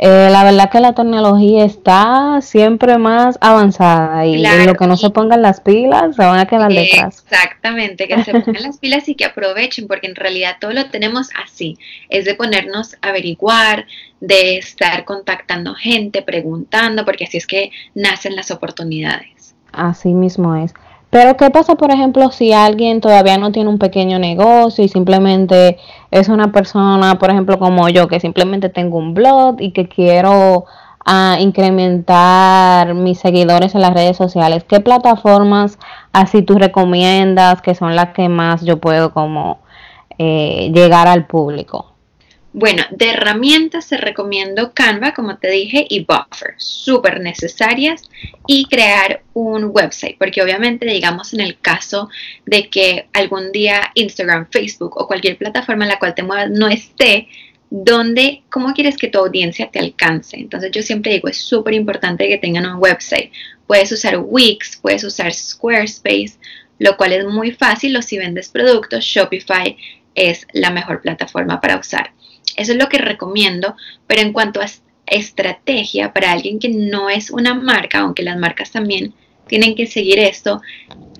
Eh, 0.00 0.28
la 0.30 0.44
verdad 0.44 0.70
que 0.70 0.78
la 0.78 0.92
tecnología 0.92 1.64
está 1.64 2.38
siempre 2.40 2.98
más 2.98 3.36
avanzada 3.40 4.24
y 4.26 4.40
lo 4.64 4.74
que 4.74 4.86
no 4.86 4.96
se 4.96 5.10
pongan 5.10 5.42
las 5.42 5.60
pilas 5.60 6.14
se 6.14 6.22
van 6.22 6.38
a 6.38 6.46
quedar 6.46 6.72
detrás. 6.72 7.24
Exactamente, 7.28 8.06
que 8.06 8.22
se 8.22 8.30
pongan 8.30 8.62
las 8.62 8.78
pilas 8.78 9.08
y 9.08 9.16
que 9.16 9.24
aprovechen 9.24 9.88
porque 9.88 10.06
en 10.06 10.14
realidad 10.14 10.58
todo 10.60 10.72
lo 10.72 10.88
tenemos 10.90 11.30
así, 11.44 11.78
es 12.10 12.26
de 12.26 12.34
ponernos 12.36 12.94
a 13.02 13.08
averiguar, 13.08 13.86
de 14.20 14.58
estar 14.58 15.04
contactando 15.04 15.74
gente, 15.74 16.22
preguntando, 16.22 17.04
porque 17.04 17.24
así 17.24 17.38
es 17.38 17.46
que 17.48 17.72
nacen 17.94 18.36
las 18.36 18.52
oportunidades. 18.52 19.37
Así 19.78 20.12
mismo 20.12 20.56
es. 20.56 20.74
Pero 21.10 21.36
¿qué 21.36 21.50
pasa, 21.50 21.76
por 21.76 21.90
ejemplo, 21.90 22.30
si 22.32 22.52
alguien 22.52 23.00
todavía 23.00 23.38
no 23.38 23.52
tiene 23.52 23.70
un 23.70 23.78
pequeño 23.78 24.18
negocio 24.18 24.84
y 24.84 24.88
simplemente 24.88 25.78
es 26.10 26.28
una 26.28 26.52
persona, 26.52 27.18
por 27.18 27.30
ejemplo, 27.30 27.58
como 27.58 27.88
yo, 27.88 28.08
que 28.08 28.20
simplemente 28.20 28.68
tengo 28.68 28.98
un 28.98 29.14
blog 29.14 29.56
y 29.60 29.70
que 29.72 29.88
quiero 29.88 30.66
ah, 31.06 31.38
incrementar 31.40 32.94
mis 32.94 33.18
seguidores 33.20 33.74
en 33.74 33.82
las 33.82 33.94
redes 33.94 34.16
sociales? 34.16 34.64
¿Qué 34.64 34.80
plataformas 34.80 35.78
así 36.12 36.42
tú 36.42 36.58
recomiendas 36.58 37.62
que 37.62 37.74
son 37.74 37.96
las 37.96 38.10
que 38.10 38.28
más 38.28 38.62
yo 38.62 38.78
puedo 38.78 39.14
como 39.14 39.60
eh, 40.18 40.70
llegar 40.74 41.08
al 41.08 41.26
público? 41.26 41.97
Bueno, 42.52 42.82
de 42.90 43.10
herramientas 43.10 43.88
te 43.88 43.98
recomiendo 43.98 44.72
Canva, 44.72 45.12
como 45.12 45.36
te 45.36 45.50
dije, 45.50 45.86
y 45.88 46.04
Buffer, 46.04 46.54
súper 46.56 47.20
necesarias, 47.20 48.08
y 48.46 48.64
crear 48.64 49.22
un 49.34 49.70
website, 49.72 50.16
porque 50.18 50.42
obviamente, 50.42 50.86
digamos, 50.86 51.34
en 51.34 51.40
el 51.40 51.58
caso 51.58 52.08
de 52.46 52.70
que 52.70 53.08
algún 53.12 53.52
día 53.52 53.90
Instagram, 53.94 54.46
Facebook 54.50 54.96
o 54.96 55.06
cualquier 55.06 55.36
plataforma 55.36 55.84
en 55.84 55.90
la 55.90 55.98
cual 55.98 56.14
te 56.14 56.22
muevas 56.22 56.50
no 56.50 56.68
esté, 56.68 57.28
¿dónde, 57.68 58.42
cómo 58.48 58.72
quieres 58.72 58.96
que 58.96 59.08
tu 59.08 59.18
audiencia 59.18 59.70
te 59.70 59.78
alcance? 59.78 60.38
Entonces 60.38 60.70
yo 60.72 60.80
siempre 60.80 61.12
digo, 61.12 61.28
es 61.28 61.36
súper 61.36 61.74
importante 61.74 62.28
que 62.28 62.38
tengan 62.38 62.64
un 62.64 62.80
website. 62.80 63.30
Puedes 63.66 63.92
usar 63.92 64.18
Wix, 64.18 64.78
puedes 64.78 65.04
usar 65.04 65.32
Squarespace, 65.34 66.38
lo 66.78 66.96
cual 66.96 67.12
es 67.12 67.26
muy 67.26 67.52
fácil 67.52 67.94
o 67.96 68.02
si 68.02 68.16
vendes 68.16 68.48
productos, 68.48 69.04
Shopify 69.04 69.76
es 70.14 70.46
la 70.52 70.70
mejor 70.70 71.02
plataforma 71.02 71.60
para 71.60 71.78
usar. 71.78 72.12
Eso 72.58 72.72
es 72.72 72.78
lo 72.78 72.88
que 72.88 72.98
recomiendo, 72.98 73.76
pero 74.06 74.20
en 74.20 74.32
cuanto 74.32 74.60
a 74.60 74.66
estrategia 75.06 76.12
para 76.12 76.32
alguien 76.32 76.58
que 76.58 76.68
no 76.68 77.08
es 77.08 77.30
una 77.30 77.54
marca, 77.54 78.00
aunque 78.00 78.22
las 78.22 78.36
marcas 78.36 78.70
también 78.70 79.14
tienen 79.46 79.74
que 79.74 79.86
seguir 79.86 80.18
esto, 80.18 80.60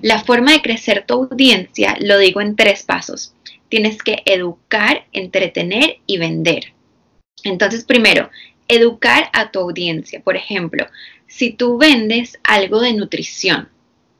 la 0.01 0.19
forma 0.19 0.51
de 0.51 0.61
crecer 0.61 1.05
tu 1.05 1.15
audiencia 1.15 1.97
lo 1.99 2.17
digo 2.19 2.41
en 2.41 2.55
tres 2.55 2.83
pasos. 2.83 3.33
Tienes 3.69 4.01
que 4.03 4.21
educar, 4.25 5.05
entretener 5.11 5.97
y 6.05 6.17
vender. 6.17 6.73
Entonces, 7.43 7.83
primero, 7.83 8.29
educar 8.67 9.29
a 9.33 9.51
tu 9.51 9.59
audiencia. 9.59 10.21
Por 10.21 10.35
ejemplo, 10.35 10.85
si 11.27 11.51
tú 11.51 11.77
vendes 11.77 12.39
algo 12.43 12.81
de 12.81 12.93
nutrición, 12.93 13.69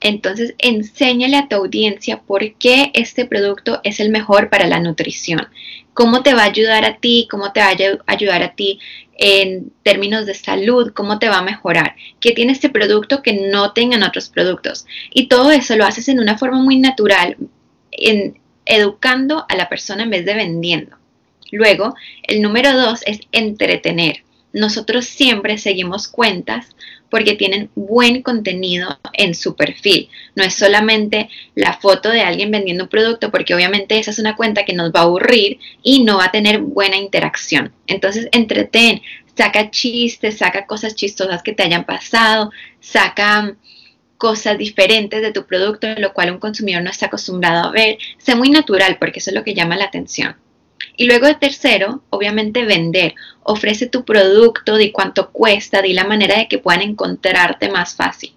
entonces, 0.01 0.55
enséñale 0.59 1.37
a 1.37 1.47
tu 1.47 1.57
audiencia 1.57 2.21
por 2.21 2.53
qué 2.55 2.91
este 2.93 3.25
producto 3.25 3.81
es 3.83 3.99
el 3.99 4.09
mejor 4.09 4.49
para 4.49 4.67
la 4.67 4.79
nutrición, 4.79 5.47
cómo 5.93 6.23
te 6.23 6.33
va 6.33 6.43
a 6.43 6.47
ayudar 6.47 6.85
a 6.85 6.97
ti, 6.97 7.27
cómo 7.29 7.51
te 7.51 7.59
va 7.59 7.67
a 7.67 8.13
ayudar 8.13 8.43
a 8.43 8.55
ti 8.55 8.79
en 9.17 9.73
términos 9.83 10.25
de 10.25 10.33
salud, 10.33 10.93
cómo 10.93 11.19
te 11.19 11.27
va 11.27 11.39
a 11.39 11.43
mejorar, 11.43 11.95
qué 12.21 12.31
tiene 12.31 12.53
este 12.53 12.69
producto 12.69 13.21
que 13.21 13.33
no 13.33 13.73
tengan 13.73 14.03
otros 14.03 14.29
productos. 14.29 14.85
Y 15.13 15.27
todo 15.27 15.51
eso 15.51 15.75
lo 15.75 15.85
haces 15.85 16.07
en 16.07 16.19
una 16.19 16.37
forma 16.37 16.61
muy 16.61 16.77
natural, 16.77 17.35
educando 18.65 19.45
a 19.49 19.55
la 19.55 19.67
persona 19.67 20.03
en 20.03 20.09
vez 20.11 20.25
de 20.25 20.35
vendiendo. 20.35 20.95
Luego, 21.51 21.95
el 22.23 22.41
número 22.41 22.71
dos 22.73 23.01
es 23.05 23.19
entretener. 23.33 24.23
Nosotros 24.53 25.05
siempre 25.05 25.57
seguimos 25.57 26.07
cuentas 26.07 26.69
porque 27.09 27.35
tienen 27.35 27.69
buen 27.75 28.21
contenido 28.21 28.99
en 29.13 29.35
su 29.35 29.55
perfil. 29.55 30.09
No 30.35 30.43
es 30.43 30.55
solamente 30.55 31.29
la 31.55 31.73
foto 31.73 32.09
de 32.09 32.21
alguien 32.21 32.51
vendiendo 32.51 32.85
un 32.85 32.89
producto, 32.89 33.31
porque 33.31 33.55
obviamente 33.55 33.99
esa 33.99 34.11
es 34.11 34.19
una 34.19 34.35
cuenta 34.35 34.65
que 34.65 34.73
nos 34.73 34.91
va 34.91 35.01
a 35.01 35.03
aburrir 35.03 35.59
y 35.83 36.03
no 36.03 36.17
va 36.17 36.25
a 36.25 36.31
tener 36.31 36.59
buena 36.59 36.97
interacción. 36.97 37.73
Entonces, 37.87 38.27
entretén, 38.31 39.01
saca 39.35 39.71
chistes, 39.71 40.37
saca 40.37 40.65
cosas 40.65 40.95
chistosas 40.95 41.43
que 41.43 41.53
te 41.53 41.63
hayan 41.63 41.85
pasado, 41.85 42.51
saca 42.79 43.55
cosas 44.17 44.57
diferentes 44.57 45.21
de 45.21 45.31
tu 45.31 45.45
producto, 45.45 45.87
lo 45.97 46.13
cual 46.13 46.31
un 46.31 46.39
consumidor 46.39 46.83
no 46.83 46.89
está 46.89 47.05
acostumbrado 47.05 47.69
a 47.69 47.71
ver. 47.71 47.97
Sé 48.17 48.35
muy 48.35 48.49
natural, 48.49 48.97
porque 48.99 49.19
eso 49.19 49.31
es 49.31 49.35
lo 49.35 49.43
que 49.43 49.53
llama 49.53 49.77
la 49.77 49.85
atención. 49.85 50.35
Y 50.95 51.05
luego 51.05 51.27
de 51.27 51.35
tercero, 51.35 52.01
obviamente 52.09 52.65
vender. 52.65 53.15
Ofrece 53.43 53.87
tu 53.87 54.05
producto, 54.05 54.75
di 54.75 54.91
cuánto 54.91 55.31
cuesta, 55.31 55.81
di 55.81 55.93
la 55.93 56.05
manera 56.05 56.37
de 56.37 56.47
que 56.47 56.59
puedan 56.59 56.81
encontrarte 56.81 57.69
más 57.69 57.95
fácil. 57.95 58.33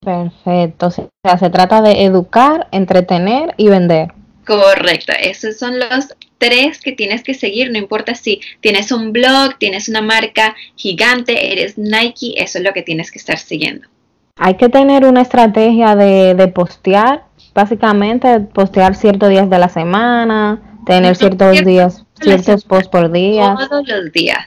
Perfecto. 0.00 0.86
O 0.86 0.90
sea, 0.90 1.38
se 1.38 1.50
trata 1.50 1.82
de 1.82 2.04
educar, 2.04 2.68
entretener 2.70 3.54
y 3.56 3.68
vender. 3.68 4.12
Correcto. 4.46 5.12
Esos 5.18 5.58
son 5.58 5.78
los 5.78 6.14
tres 6.38 6.80
que 6.80 6.92
tienes 6.92 7.22
que 7.24 7.34
seguir. 7.34 7.70
No 7.72 7.78
importa 7.78 8.14
si 8.14 8.40
tienes 8.60 8.92
un 8.92 9.12
blog, 9.12 9.58
tienes 9.58 9.88
una 9.88 10.02
marca 10.02 10.54
gigante, 10.76 11.52
eres 11.52 11.76
Nike, 11.76 12.34
eso 12.36 12.58
es 12.58 12.64
lo 12.64 12.72
que 12.72 12.82
tienes 12.82 13.10
que 13.10 13.18
estar 13.18 13.38
siguiendo. 13.38 13.88
Hay 14.36 14.54
que 14.54 14.68
tener 14.68 15.04
una 15.04 15.22
estrategia 15.22 15.96
de, 15.96 16.34
de 16.34 16.48
postear, 16.48 17.24
básicamente 17.54 18.40
postear 18.40 18.94
ciertos 18.94 19.30
días 19.30 19.50
de 19.50 19.58
la 19.58 19.68
semana, 19.68 20.75
Tener 20.86 21.16
ciertos 21.16 21.64
días, 21.64 22.04
ciertos 22.20 22.64
posts 22.64 22.88
por 22.88 23.10
día. 23.10 23.56
Todos 23.58 23.88
los 23.88 24.12
días. 24.12 24.46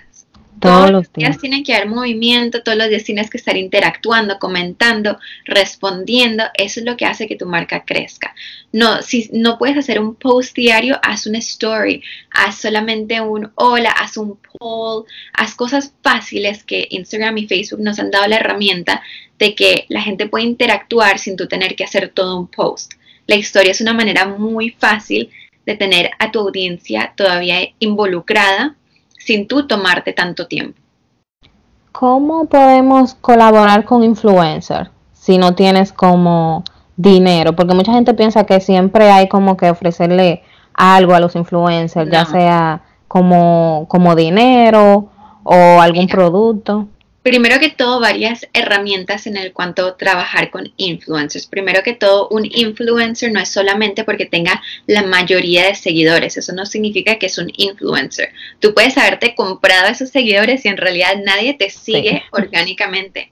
Todos, 0.61 0.91
los 0.91 1.13
días. 1.13 1.37
tienen 1.37 1.63
que 1.63 1.73
haber 1.73 1.87
movimiento, 1.87 2.63
todos 2.63 2.77
los 2.77 2.89
días 2.89 3.05
tienes 3.05 3.29
que 3.29 3.37
estar 3.37 3.55
interactuando, 3.55 4.39
comentando, 4.39 5.17
respondiendo. 5.45 6.43
Eso 6.53 6.79
es 6.79 6.85
lo 6.85 6.97
que 6.97 7.05
hace 7.05 7.27
que 7.27 7.37
tu 7.37 7.45
marca 7.45 7.83
crezca. 7.85 8.33
No, 8.71 9.01
si 9.01 9.29
no 9.33 9.57
puedes 9.57 9.77
hacer 9.77 9.99
un 9.99 10.15
post 10.15 10.55
diario, 10.55 10.97
haz 11.01 11.27
una 11.27 11.39
story, 11.39 12.03
haz 12.31 12.57
solamente 12.57 13.19
un 13.21 13.51
hola, 13.55 13.91
haz 13.91 14.17
un 14.17 14.37
poll, 14.59 15.05
haz 15.33 15.55
cosas 15.55 15.93
fáciles 16.01 16.63
que 16.63 16.87
Instagram 16.89 17.37
y 17.37 17.47
Facebook 17.47 17.81
nos 17.81 17.99
han 17.99 18.11
dado 18.11 18.27
la 18.27 18.37
herramienta 18.37 19.01
de 19.37 19.55
que 19.55 19.85
la 19.89 20.01
gente 20.01 20.27
puede 20.27 20.45
interactuar 20.45 21.19
sin 21.19 21.37
tú 21.37 21.47
tener 21.47 21.75
que 21.75 21.85
hacer 21.85 22.09
todo 22.09 22.37
un 22.37 22.47
post. 22.47 22.93
La 23.27 23.35
historia 23.35 23.71
es 23.71 23.79
una 23.79 23.93
manera 23.93 24.25
muy 24.25 24.71
fácil 24.71 25.29
de 25.69 25.75
tener 25.75 26.09
a 26.17 26.31
tu 26.31 26.39
audiencia 26.39 27.13
todavía 27.15 27.57
involucrada 27.77 28.75
sin 29.19 29.47
tú 29.47 29.67
tomarte 29.67 30.13
tanto 30.13 30.47
tiempo. 30.47 30.79
¿Cómo 31.91 32.45
podemos 32.45 33.13
colaborar 33.13 33.85
con 33.85 34.03
influencers 34.03 34.89
si 35.13 35.37
no 35.37 35.53
tienes 35.53 35.93
como 35.93 36.63
dinero? 36.97 37.55
Porque 37.55 37.75
mucha 37.75 37.93
gente 37.93 38.15
piensa 38.15 38.45
que 38.45 38.59
siempre 38.61 39.11
hay 39.11 39.29
como 39.29 39.57
que 39.57 39.69
ofrecerle 39.69 40.41
algo 40.73 41.13
a 41.13 41.19
los 41.19 41.35
influencers, 41.35 42.09
ya 42.09 42.25
sea 42.25 42.81
como, 43.07 43.85
como 43.89 44.15
dinero 44.15 45.09
o 45.43 45.81
algún 45.81 46.07
producto. 46.07 46.87
Primero 47.29 47.59
que 47.59 47.69
todo, 47.69 47.99
varias 47.99 48.47
herramientas 48.53 49.27
en 49.27 49.37
el 49.37 49.53
cuanto 49.53 49.93
trabajar 49.93 50.49
con 50.49 50.73
influencers. 50.77 51.45
Primero 51.45 51.83
que 51.83 51.93
todo, 51.93 52.27
un 52.29 52.43
influencer 52.43 53.31
no 53.31 53.39
es 53.39 53.49
solamente 53.49 54.03
porque 54.03 54.25
tenga 54.25 54.63
la 54.87 55.03
mayoría 55.03 55.67
de 55.67 55.75
seguidores. 55.75 56.37
Eso 56.37 56.53
no 56.53 56.65
significa 56.65 57.19
que 57.19 57.27
es 57.27 57.37
un 57.37 57.51
influencer. 57.55 58.33
Tú 58.59 58.73
puedes 58.73 58.97
haberte 58.97 59.35
comprado 59.35 59.89
esos 59.91 60.09
seguidores 60.09 60.65
y 60.65 60.69
en 60.69 60.77
realidad 60.77 61.17
nadie 61.23 61.53
te 61.53 61.69
sigue 61.69 62.23
orgánicamente. 62.31 63.31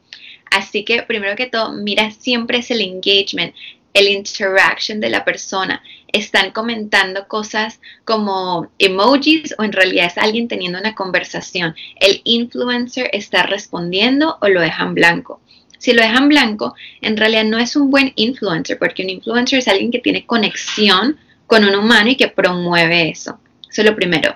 Así 0.51 0.85
que 0.85 1.01
primero 1.01 1.35
que 1.35 1.47
todo, 1.47 1.73
mira 1.73 2.11
siempre 2.11 2.59
es 2.59 2.69
el 2.69 2.81
engagement, 2.81 3.55
el 3.95 4.09
interaction 4.09 4.99
de 4.99 5.09
la 5.09 5.25
persona. 5.25 5.81
Están 6.13 6.51
comentando 6.51 7.27
cosas 7.27 7.79
como 8.05 8.67
emojis 8.79 9.55
o 9.57 9.63
en 9.63 9.73
realidad 9.73 10.07
es 10.07 10.17
alguien 10.17 10.47
teniendo 10.47 10.79
una 10.79 10.95
conversación. 10.95 11.75
El 11.99 12.21
influencer 12.23 13.09
está 13.13 13.43
respondiendo 13.43 14.37
o 14.41 14.47
lo 14.47 14.61
dejan 14.61 14.93
blanco. 14.93 15.41
Si 15.77 15.93
lo 15.93 16.01
dejan 16.01 16.27
blanco, 16.29 16.75
en 17.01 17.17
realidad 17.17 17.43
no 17.43 17.59
es 17.59 17.75
un 17.75 17.91
buen 17.91 18.11
influencer, 18.15 18.79
porque 18.79 19.03
un 19.03 19.09
influencer 19.09 19.59
es 19.59 19.67
alguien 19.67 19.91
que 19.91 19.99
tiene 19.99 20.25
conexión 20.25 21.17
con 21.45 21.63
un 21.63 21.75
humano 21.75 22.09
y 22.09 22.15
que 22.15 22.27
promueve 22.27 23.09
eso. 23.09 23.39
Eso 23.69 23.81
es 23.81 23.85
lo 23.87 23.95
primero. 23.95 24.35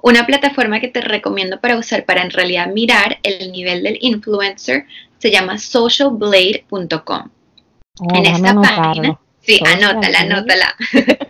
Una 0.00 0.26
plataforma 0.26 0.80
que 0.80 0.88
te 0.88 1.00
recomiendo 1.00 1.60
para 1.60 1.76
usar 1.76 2.04
para 2.04 2.22
en 2.22 2.30
realidad 2.30 2.68
mirar 2.68 3.18
el 3.22 3.52
nivel 3.52 3.82
del 3.82 3.98
influencer 4.00 4.86
se 5.18 5.30
llama 5.30 5.58
socialblade.com. 5.58 7.30
Oh, 8.00 8.14
en 8.14 8.26
esta 8.26 8.54
página, 8.54 9.18
sí, 9.48 9.60
anótala, 9.64 10.20
anótala. 10.20 10.74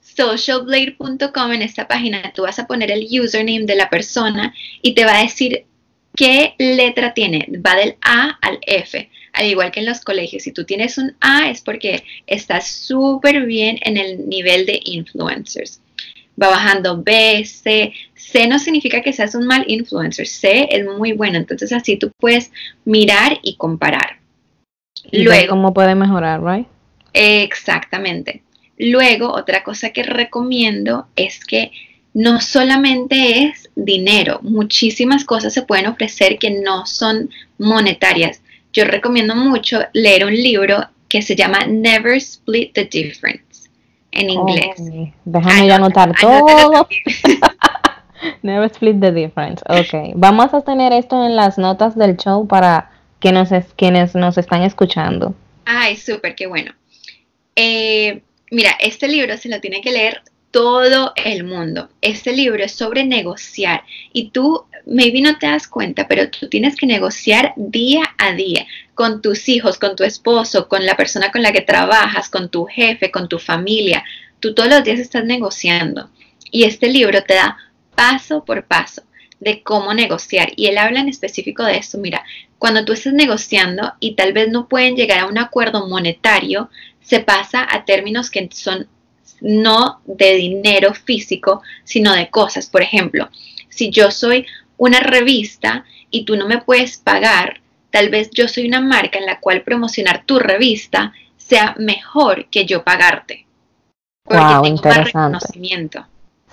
socialblade.com, 0.00 1.52
en 1.52 1.62
esta 1.62 1.86
página 1.86 2.32
tú 2.34 2.42
vas 2.42 2.58
a 2.58 2.66
poner 2.66 2.90
el 2.90 3.06
username 3.20 3.64
de 3.64 3.76
la 3.76 3.88
persona 3.88 4.52
y 4.82 4.94
te 4.94 5.04
va 5.04 5.18
a 5.18 5.22
decir 5.22 5.64
qué 6.16 6.54
letra 6.58 7.14
tiene. 7.14 7.46
Va 7.64 7.76
del 7.76 7.96
A 8.02 8.38
al 8.42 8.58
F. 8.66 9.08
Al 9.32 9.46
igual 9.46 9.70
que 9.70 9.80
en 9.80 9.86
los 9.86 10.00
colegios, 10.00 10.42
si 10.42 10.52
tú 10.52 10.64
tienes 10.64 10.98
un 10.98 11.16
A 11.20 11.48
es 11.48 11.60
porque 11.60 12.02
estás 12.26 12.66
súper 12.68 13.46
bien 13.46 13.78
en 13.82 13.96
el 13.96 14.28
nivel 14.28 14.66
de 14.66 14.80
influencers 14.82 15.80
va 16.40 16.48
bajando 16.48 17.02
B, 17.02 17.44
C. 17.44 17.92
C 18.14 18.46
no 18.46 18.58
significa 18.58 19.02
que 19.02 19.12
seas 19.12 19.34
un 19.34 19.46
mal 19.46 19.64
influencer, 19.66 20.26
C 20.26 20.68
es 20.70 20.86
muy 20.86 21.12
bueno, 21.12 21.36
entonces 21.36 21.70
así 21.72 21.96
tú 21.96 22.10
puedes 22.18 22.50
mirar 22.84 23.38
y 23.42 23.56
comparar. 23.56 24.20
Luego, 25.12 25.50
cómo 25.50 25.74
puede 25.74 25.94
mejorar, 25.94 26.42
right? 26.42 26.66
Exactamente. 27.12 28.42
Luego, 28.78 29.32
otra 29.32 29.62
cosa 29.62 29.90
que 29.90 30.02
recomiendo 30.02 31.06
es 31.16 31.44
que 31.44 31.72
no 32.14 32.40
solamente 32.40 33.44
es 33.44 33.70
dinero, 33.76 34.40
muchísimas 34.42 35.24
cosas 35.24 35.52
se 35.52 35.62
pueden 35.62 35.86
ofrecer 35.86 36.38
que 36.38 36.50
no 36.50 36.86
son 36.86 37.30
monetarias. 37.58 38.42
Yo 38.72 38.84
recomiendo 38.84 39.34
mucho 39.36 39.80
leer 39.92 40.24
un 40.24 40.34
libro 40.34 40.88
que 41.08 41.22
se 41.22 41.36
llama 41.36 41.66
Never 41.66 42.16
Split 42.16 42.72
the 42.72 42.84
Difference 42.84 43.68
en 44.12 44.30
inglés. 44.30 45.12
déjame 45.24 45.66
ya 45.66 45.76
anotar 45.76 46.12
todo. 46.20 46.88
Never 48.42 48.70
split 48.70 49.00
the 49.00 49.12
difference. 49.12 49.62
Ok. 49.68 50.12
Vamos 50.14 50.52
a 50.54 50.62
tener 50.62 50.92
esto 50.92 51.24
en 51.24 51.36
las 51.36 51.58
notas 51.58 51.96
del 51.96 52.16
show 52.16 52.46
para 52.46 52.90
que 53.18 53.32
nos 53.32 53.50
quienes 53.76 54.14
nos 54.14 54.38
están 54.38 54.62
escuchando. 54.62 55.34
Ay, 55.64 55.96
súper, 55.96 56.34
qué 56.34 56.46
bueno. 56.46 56.72
Eh, 57.62 58.22
mira, 58.50 58.70
este 58.80 59.06
libro 59.06 59.36
se 59.36 59.50
lo 59.50 59.60
tiene 59.60 59.82
que 59.82 59.92
leer 59.92 60.22
todo 60.50 61.12
el 61.14 61.44
mundo. 61.44 61.90
Este 62.00 62.32
libro 62.32 62.64
es 62.64 62.72
sobre 62.72 63.04
negociar 63.04 63.84
y 64.14 64.30
tú, 64.30 64.64
maybe 64.86 65.20
no 65.20 65.36
te 65.36 65.46
das 65.46 65.68
cuenta, 65.68 66.08
pero 66.08 66.30
tú 66.30 66.48
tienes 66.48 66.74
que 66.74 66.86
negociar 66.86 67.52
día 67.56 68.02
a 68.16 68.32
día 68.32 68.66
con 68.94 69.20
tus 69.20 69.46
hijos, 69.50 69.78
con 69.78 69.94
tu 69.94 70.04
esposo, 70.04 70.68
con 70.68 70.86
la 70.86 70.96
persona 70.96 71.30
con 71.30 71.42
la 71.42 71.52
que 71.52 71.60
trabajas, 71.60 72.30
con 72.30 72.48
tu 72.48 72.64
jefe, 72.64 73.10
con 73.10 73.28
tu 73.28 73.38
familia. 73.38 74.04
Tú 74.40 74.54
todos 74.54 74.70
los 74.70 74.82
días 74.82 74.98
estás 74.98 75.26
negociando 75.26 76.08
y 76.50 76.64
este 76.64 76.88
libro 76.88 77.22
te 77.24 77.34
da 77.34 77.58
paso 77.94 78.42
por 78.42 78.64
paso 78.64 79.02
de 79.38 79.62
cómo 79.62 79.92
negociar 79.92 80.52
y 80.56 80.68
él 80.68 80.78
habla 80.78 81.00
en 81.00 81.10
específico 81.10 81.62
de 81.64 81.76
esto. 81.76 81.98
Mira, 81.98 82.24
cuando 82.58 82.84
tú 82.84 82.92
estás 82.92 83.12
negociando 83.14 83.94
y 84.00 84.14
tal 84.14 84.32
vez 84.32 84.48
no 84.48 84.68
pueden 84.68 84.96
llegar 84.96 85.20
a 85.20 85.26
un 85.26 85.38
acuerdo 85.38 85.88
monetario, 85.88 86.70
se 87.00 87.20
pasa 87.20 87.66
a 87.68 87.84
términos 87.84 88.30
que 88.30 88.48
son 88.52 88.88
no 89.40 90.00
de 90.04 90.34
dinero 90.34 90.94
físico, 90.94 91.62
sino 91.84 92.12
de 92.12 92.30
cosas. 92.30 92.66
Por 92.66 92.82
ejemplo, 92.82 93.28
si 93.68 93.90
yo 93.90 94.10
soy 94.10 94.46
una 94.76 95.00
revista 95.00 95.84
y 96.10 96.24
tú 96.24 96.36
no 96.36 96.46
me 96.46 96.60
puedes 96.60 96.98
pagar, 96.98 97.60
tal 97.90 98.10
vez 98.10 98.30
yo 98.30 98.48
soy 98.48 98.66
una 98.66 98.80
marca 98.80 99.18
en 99.18 99.26
la 99.26 99.40
cual 99.40 99.62
promocionar 99.62 100.24
tu 100.24 100.38
revista 100.38 101.12
sea 101.36 101.74
mejor 101.78 102.46
que 102.46 102.64
yo 102.64 102.84
pagarte. 102.84 103.46
Porque 104.24 104.42
wow, 104.42 104.62
tengo 104.62 104.66
interesante. 104.66 105.12
reconocimiento. 105.12 106.06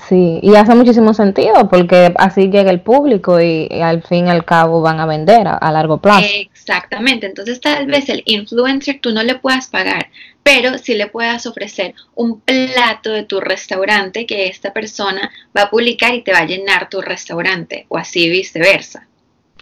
Sí, 0.07 0.39
y 0.43 0.55
hace 0.55 0.75
muchísimo 0.75 1.13
sentido 1.13 1.67
porque 1.69 2.13
así 2.17 2.49
llega 2.49 2.69
el 2.69 2.81
público 2.81 3.41
y, 3.41 3.67
al 3.81 4.03
fin 4.03 4.27
y 4.27 4.29
al 4.29 4.45
cabo 4.45 4.81
van 4.81 4.99
a 4.99 5.05
vender 5.05 5.47
a, 5.47 5.71
largo 5.71 5.97
plazo. 5.97 6.25
Exactamente, 6.35 7.25
entonces 7.25 7.59
tal 7.59 7.87
vez 7.87 8.07
el 8.09 8.21
influencer 8.25 8.99
tú 9.01 9.11
no 9.11 9.23
le 9.23 9.35
puedas 9.35 9.67
pagar, 9.67 10.09
pero 10.47 10.77
sí 10.77 10.95
le 10.95 11.07
puedas 11.07 11.45
ofrecer 11.45 11.93
un 12.15 12.39
plato 12.39 13.11
de 13.11 13.23
tu 13.23 13.41
restaurante 13.41 14.25
que 14.25 14.47
esta 14.47 14.71
persona 14.71 15.29
va 15.55 15.63
a 15.63 15.69
publicar 15.69 16.15
y 16.15 16.21
te 16.21 16.31
va 16.31 16.39
a 16.39 16.45
llenar 16.45 16.87
tu 16.89 17.01
restaurante 17.01 17.85
o 17.89 17.97
así 17.97 18.29
viceversa. 18.29 19.05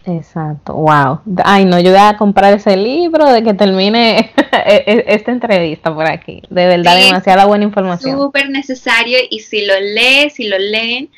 Exacto, 0.06 0.76
wow. 0.76 1.21
Ay, 1.43 1.65
no, 1.65 1.80
yo 1.80 1.89
voy 1.89 2.02
a 2.02 2.15
comprar 2.17 2.54
ese 2.54 2.78
libro 2.78 3.32
de 3.32 3.41
que 3.41 3.56
termine 3.56 4.32
e-, 4.67 4.84
e-, 4.86 5.06
esta 5.08 5.32
entrevista 5.32 5.91
por 5.91 6.06
aquí. 6.06 6.43
De 6.52 6.67
verdad, 6.67 6.95
demasiada 6.98 7.45
buena 7.45 7.63
información. 7.63 8.15
Súper 8.15 8.52
necesario 8.52 9.17
y 9.28 9.39
si 9.39 9.65
lo 9.65 9.74
lees, 9.80 10.34
si 10.34 10.48
lo 10.48 10.60
leen, 10.60 11.10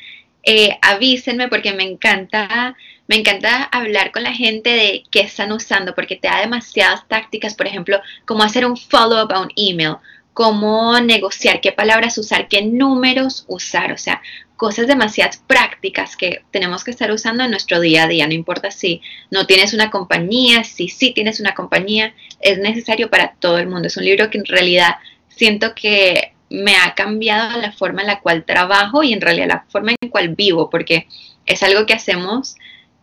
eh, 0.44 0.78
avísenme 0.80 1.48
porque 1.48 1.74
me 1.74 1.84
encanta 1.84 2.74
me 3.08 3.16
encanta 3.16 3.64
hablar 3.64 4.12
con 4.12 4.22
la 4.22 4.34
gente 4.34 4.70
de 4.70 5.04
qué 5.10 5.20
están 5.20 5.50
usando 5.50 5.94
porque 5.94 6.16
te 6.16 6.28
da 6.28 6.40
demasiadas 6.40 7.08
tácticas, 7.08 7.54
por 7.54 7.66
ejemplo, 7.66 8.00
cómo 8.26 8.42
hacer 8.42 8.66
un 8.66 8.76
follow-up 8.76 9.32
a 9.32 9.40
un 9.40 9.50
email, 9.56 9.96
cómo 10.34 11.00
negociar, 11.00 11.60
qué 11.60 11.72
palabras 11.72 12.18
usar, 12.18 12.48
qué 12.48 12.62
números 12.62 13.44
usar, 13.48 13.92
o 13.92 13.98
sea, 13.98 14.20
cosas 14.56 14.86
demasiadas 14.86 15.42
prácticas 15.46 16.16
que 16.16 16.42
tenemos 16.50 16.84
que 16.84 16.90
estar 16.90 17.10
usando 17.10 17.44
en 17.44 17.50
nuestro 17.50 17.80
día 17.80 18.04
a 18.04 18.08
día, 18.08 18.26
no 18.26 18.34
importa 18.34 18.70
si 18.70 19.00
no 19.30 19.46
tienes 19.46 19.72
una 19.72 19.90
compañía, 19.90 20.64
si 20.64 20.88
sí 20.88 21.12
tienes 21.12 21.40
una 21.40 21.54
compañía, 21.54 22.14
es 22.40 22.58
necesario 22.58 23.08
para 23.08 23.34
todo 23.38 23.58
el 23.58 23.68
mundo. 23.68 23.88
Es 23.88 23.96
un 23.96 24.04
libro 24.04 24.28
que 24.28 24.38
en 24.38 24.44
realidad 24.44 24.96
siento 25.28 25.74
que 25.74 26.34
me 26.50 26.76
ha 26.76 26.94
cambiado 26.94 27.60
la 27.60 27.72
forma 27.72 28.02
en 28.02 28.08
la 28.08 28.20
cual 28.20 28.44
trabajo 28.44 29.02
y 29.02 29.12
en 29.12 29.20
realidad 29.20 29.48
la 29.48 29.64
forma 29.68 29.92
en 29.92 29.96
la 30.02 30.10
cual 30.10 30.34
vivo, 30.34 30.68
porque 30.68 31.06
es 31.46 31.62
algo 31.62 31.86
que 31.86 31.94
hacemos 31.94 32.56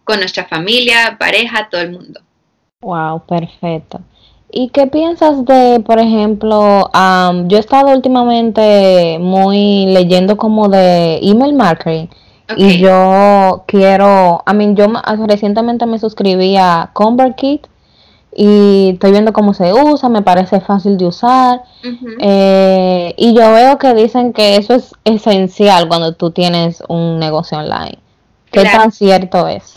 con 0.06 0.20
nuestra 0.20 0.46
familia, 0.46 1.18
pareja, 1.20 1.68
todo 1.70 1.82
el 1.82 1.91
mundo. 1.91 2.22
Wow, 2.82 3.26
perfecto. 3.26 4.00
¿Y 4.52 4.70
qué 4.70 4.88
piensas 4.88 5.44
de, 5.44 5.82
por 5.86 6.00
ejemplo, 6.00 6.89
yo 7.48 7.58
he 7.58 7.60
estado 7.60 7.89
últimamente 7.89 9.18
muy 9.20 9.88
leyendo 9.88 10.38
como 10.38 10.70
de 10.70 11.20
email 11.22 11.54
marketing 11.54 12.08
y 12.56 12.78
yo 12.78 13.63
quiero, 13.68 14.44
I 14.50 14.54
mean, 14.54 14.76
yo 14.76 14.88
recientemente 15.28 15.86
me 15.86 16.00
suscribí 16.00 16.56
a 16.56 16.91
ConvertKit 16.94 17.68
y 18.34 18.91
estoy 18.94 19.12
viendo 19.12 19.34
cómo 19.34 19.54
se 19.54 19.74
usa, 19.74 20.10
me 20.10 20.22
parece 20.22 20.62
fácil 20.62 20.98
de 20.98 21.06
usar 21.08 21.63
eh, 22.20 23.13
y 23.18 23.34
yo 23.34 23.52
veo 23.52 23.78
que 23.78 23.94
dicen 23.94 24.32
que 24.32 24.58
eso 24.58 24.76
es 24.76 24.94
esencial 25.06 25.88
cuando 25.88 26.13
tú 26.13 26.32
tienes 26.32 26.82
un 26.88 27.20
negocio 27.20 27.58
online. 27.58 27.98
¿Qué 28.52 28.63
tan 28.63 28.91
cierto 28.91 29.48
es? 29.48 29.74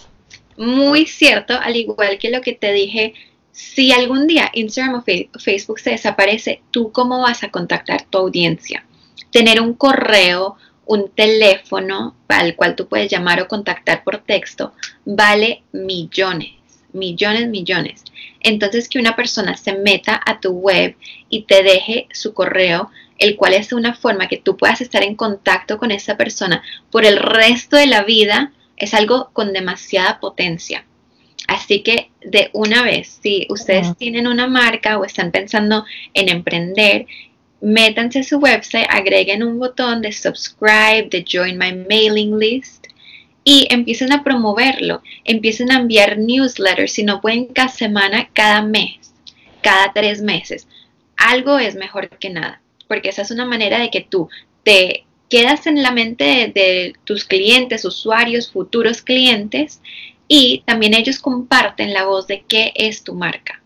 Muy 0.59 1.07
cierto, 1.07 1.55
al 1.59 1.77
igual 1.77 2.19
que 2.19 2.31
lo 2.31 2.41
que 2.41 2.53
te 2.53 2.73
dije, 2.73 3.15
si 3.53 3.93
algún 3.93 4.27
día 4.27 4.51
Instagram 4.53 4.97
o 4.97 5.39
Facebook 5.39 5.79
se 5.79 5.91
desaparece, 5.91 6.63
¿tú 6.73 6.91
cómo 6.93 7.21
vas 7.21 7.45
a 7.45 7.51
contactar 7.51 8.05
tu 8.05 8.19
audiencia? 8.19 8.85
Tener 9.31 9.61
un 9.61 9.75
correo, 9.75 10.57
un 10.85 11.11
teléfono 11.11 12.17
al 12.29 12.57
cual 12.57 12.75
tú 12.75 12.89
puedes 12.89 13.11
llamar 13.11 13.41
o 13.41 13.49
contactar 13.49 14.03
por 14.03 14.19
texto, 14.19 14.73
vale 15.05 15.63
millones, 15.73 16.55
millones, 16.93 17.49
millones. 17.49 18.03
Entonces 18.41 18.89
que 18.89 18.99
una 18.99 19.15
persona 19.15 19.57
se 19.57 19.75
meta 19.75 20.21
a 20.27 20.41
tu 20.41 20.51
web 20.51 20.97
y 21.29 21.43
te 21.43 21.63
deje 21.63 22.09
su 22.13 22.35
correo, 22.35 22.91
el 23.19 23.37
cual 23.37 23.55
es 23.55 23.73
una 23.73 23.95
forma 23.95 24.27
que 24.27 24.39
tú 24.39 24.57
puedas 24.57 24.81
estar 24.81 25.05
en 25.05 25.15
contacto 25.15 25.79
con 25.79 25.93
esa 25.93 26.17
persona 26.17 26.63
por 26.91 27.05
el 27.05 27.17
resto 27.17 27.77
de 27.77 27.87
la 27.87 28.03
vida 28.03 28.53
es 28.79 28.95
algo 28.95 29.31
con 29.33 29.53
demasiada 29.53 30.21
potencia. 30.21 30.85
Así 31.47 31.83
que 31.83 32.11
de 32.21 32.51
una 32.53 32.83
vez, 32.83 33.21
si 33.23 33.47
ustedes 33.49 33.97
tienen 33.97 34.27
una 34.27 34.47
marca 34.47 34.99
o 34.99 35.05
están 35.05 35.31
pensando 35.31 35.85
en 36.13 36.29
emprender, 36.29 37.07
métanse 37.61 38.21
a 38.21 38.23
su 38.23 38.39
website, 38.39 38.87
agreguen 38.91 39.43
un 39.43 39.59
botón 39.59 40.03
de 40.03 40.13
subscribe, 40.13 41.09
de 41.11 41.25
join 41.27 41.57
my 41.59 41.73
mailing 41.73 42.39
list 42.39 42.87
y 43.45 43.67
empiecen 43.71 44.13
a 44.13 44.23
promoverlo, 44.23 45.03
empiecen 45.25 45.73
a 45.73 45.79
enviar 45.79 46.19
newsletters, 46.19 46.93
si 46.93 47.03
no 47.03 47.23
pueden 47.23 47.47
cada 47.47 47.71
semana, 47.71 48.29
cada 48.35 48.61
mes, 48.61 49.15
cada 49.63 49.93
tres 49.95 50.21
meses. 50.21 50.69
Algo 51.17 51.59
es 51.59 51.75
mejor 51.75 52.11
que 52.11 52.29
nada, 52.29 52.61
porque 52.87 53.09
esa 53.09 53.23
es 53.23 53.31
una 53.31 53.47
manera 53.47 53.81
de 53.81 53.91
que 53.91 54.03
tú 54.03 54.29
te 54.65 55.07
quedas 55.29 55.67
en 55.67 55.83
la 55.83 55.91
mente 55.91 56.53
de, 56.55 56.95
tus 57.05 57.25
clientes, 57.25 57.85
usuarios, 57.85 58.51
futuros 58.51 59.03
clientes 59.03 59.81
y 60.27 60.63
también 60.67 60.95
ellos 60.95 61.19
comparten 61.19 61.95
la 61.95 62.05
voz 62.05 62.27
de 62.27 62.45
qué 62.47 62.73
es 62.75 63.03
tu 63.03 63.15
marca. 63.15 63.63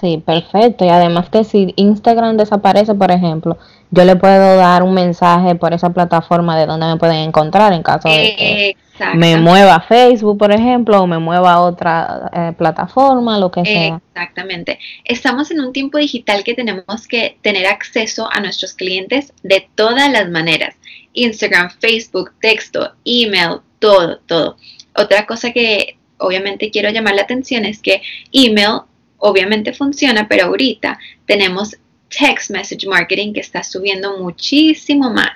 Sí, 0.00 0.22
perfecto. 0.24 0.86
Y 0.86 0.88
además 0.88 1.28
que 1.28 1.44
si 1.44 1.74
Instagram 1.76 2.38
desaparece, 2.38 2.94
por 2.94 3.10
ejemplo, 3.10 3.58
yo 3.90 4.04
le 4.04 4.16
puedo 4.16 4.56
dar 4.56 4.82
un 4.82 4.94
mensaje 4.94 5.54
por 5.56 5.74
esa 5.74 5.90
plataforma 5.90 6.58
de 6.58 6.66
donde 6.66 6.86
me 6.86 6.96
pueden 6.96 7.16
encontrar 7.16 7.72
en 7.74 7.82
caso 7.82 8.08
de 8.08 8.34
que 8.36 8.76
me 9.14 9.36
mueva 9.36 9.76
a 9.76 9.80
Facebook, 9.80 10.38
por 10.38 10.52
ejemplo, 10.52 11.02
o 11.02 11.06
me 11.06 11.18
mueva 11.18 11.54
a 11.54 11.60
otra 11.60 12.30
eh, 12.32 12.52
plataforma, 12.56 13.38
lo 13.38 13.50
que 13.50 13.64
sea. 13.64 14.00
Exactamente. 14.14 14.78
Estamos 15.04 15.50
en 15.50 15.60
un 15.60 15.72
tiempo 15.72 15.98
digital 15.98 16.44
que 16.44 16.54
tenemos 16.54 17.06
que 17.06 17.38
tener 17.42 17.66
acceso 17.66 18.28
a 18.30 18.40
nuestros 18.40 18.74
clientes 18.74 19.32
de 19.42 19.68
todas 19.74 20.10
las 20.10 20.28
maneras. 20.28 20.76
Instagram, 21.12 21.70
Facebook, 21.80 22.32
texto, 22.40 22.92
email, 23.04 23.60
todo, 23.78 24.18
todo. 24.26 24.56
Otra 24.96 25.26
cosa 25.26 25.52
que 25.52 25.98
obviamente 26.18 26.70
quiero 26.70 26.90
llamar 26.90 27.14
la 27.14 27.22
atención 27.22 27.64
es 27.64 27.80
que 27.80 28.02
email 28.32 28.82
obviamente 29.18 29.72
funciona, 29.72 30.26
pero 30.28 30.46
ahorita 30.46 30.98
tenemos 31.26 31.76
text 32.08 32.50
message 32.50 32.86
marketing 32.86 33.32
que 33.32 33.40
está 33.40 33.62
subiendo 33.62 34.18
muchísimo 34.18 35.10
más. 35.10 35.32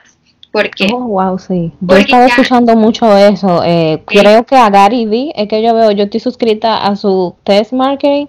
Porque, 0.52 0.88
oh, 0.92 1.00
wow, 1.00 1.36
sí. 1.36 1.72
Yo 1.80 1.96
he 1.96 2.00
estado 2.02 2.26
escuchando 2.26 2.76
mucho 2.76 3.16
eso. 3.16 3.62
Eh, 3.64 4.00
creo 4.06 4.46
que 4.46 4.54
a 4.54 4.70
Gary 4.70 5.04
Vee 5.04 5.32
es 5.34 5.48
que 5.48 5.60
yo 5.60 5.74
veo, 5.74 5.90
yo 5.90 6.04
estoy 6.04 6.20
suscrita 6.20 6.86
a 6.86 6.94
su 6.94 7.34
test 7.42 7.72
marketing 7.72 8.26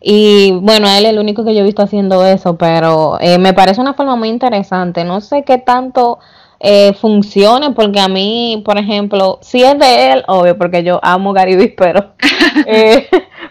y 0.00 0.52
bueno, 0.52 0.88
él 0.88 1.06
es 1.06 1.12
el 1.12 1.18
único 1.18 1.44
que 1.44 1.54
yo 1.54 1.60
he 1.60 1.64
visto 1.64 1.82
haciendo 1.82 2.24
eso, 2.24 2.56
pero 2.56 3.18
eh, 3.20 3.38
me 3.38 3.52
parece 3.52 3.80
una 3.80 3.94
forma 3.94 4.16
muy 4.16 4.28
interesante. 4.28 5.04
No 5.04 5.20
sé 5.20 5.44
qué 5.44 5.58
tanto 5.58 6.18
eh, 6.60 6.92
funcione, 6.94 7.70
porque 7.70 8.00
a 8.00 8.08
mí, 8.08 8.62
por 8.64 8.78
ejemplo, 8.78 9.38
si 9.42 9.62
es 9.62 9.78
de 9.78 10.12
él, 10.12 10.24
obvio, 10.26 10.56
porque 10.58 10.82
yo 10.82 11.00
amo 11.02 11.32
Gary 11.32 11.74
pero 11.76 12.14
eh, 12.66 13.08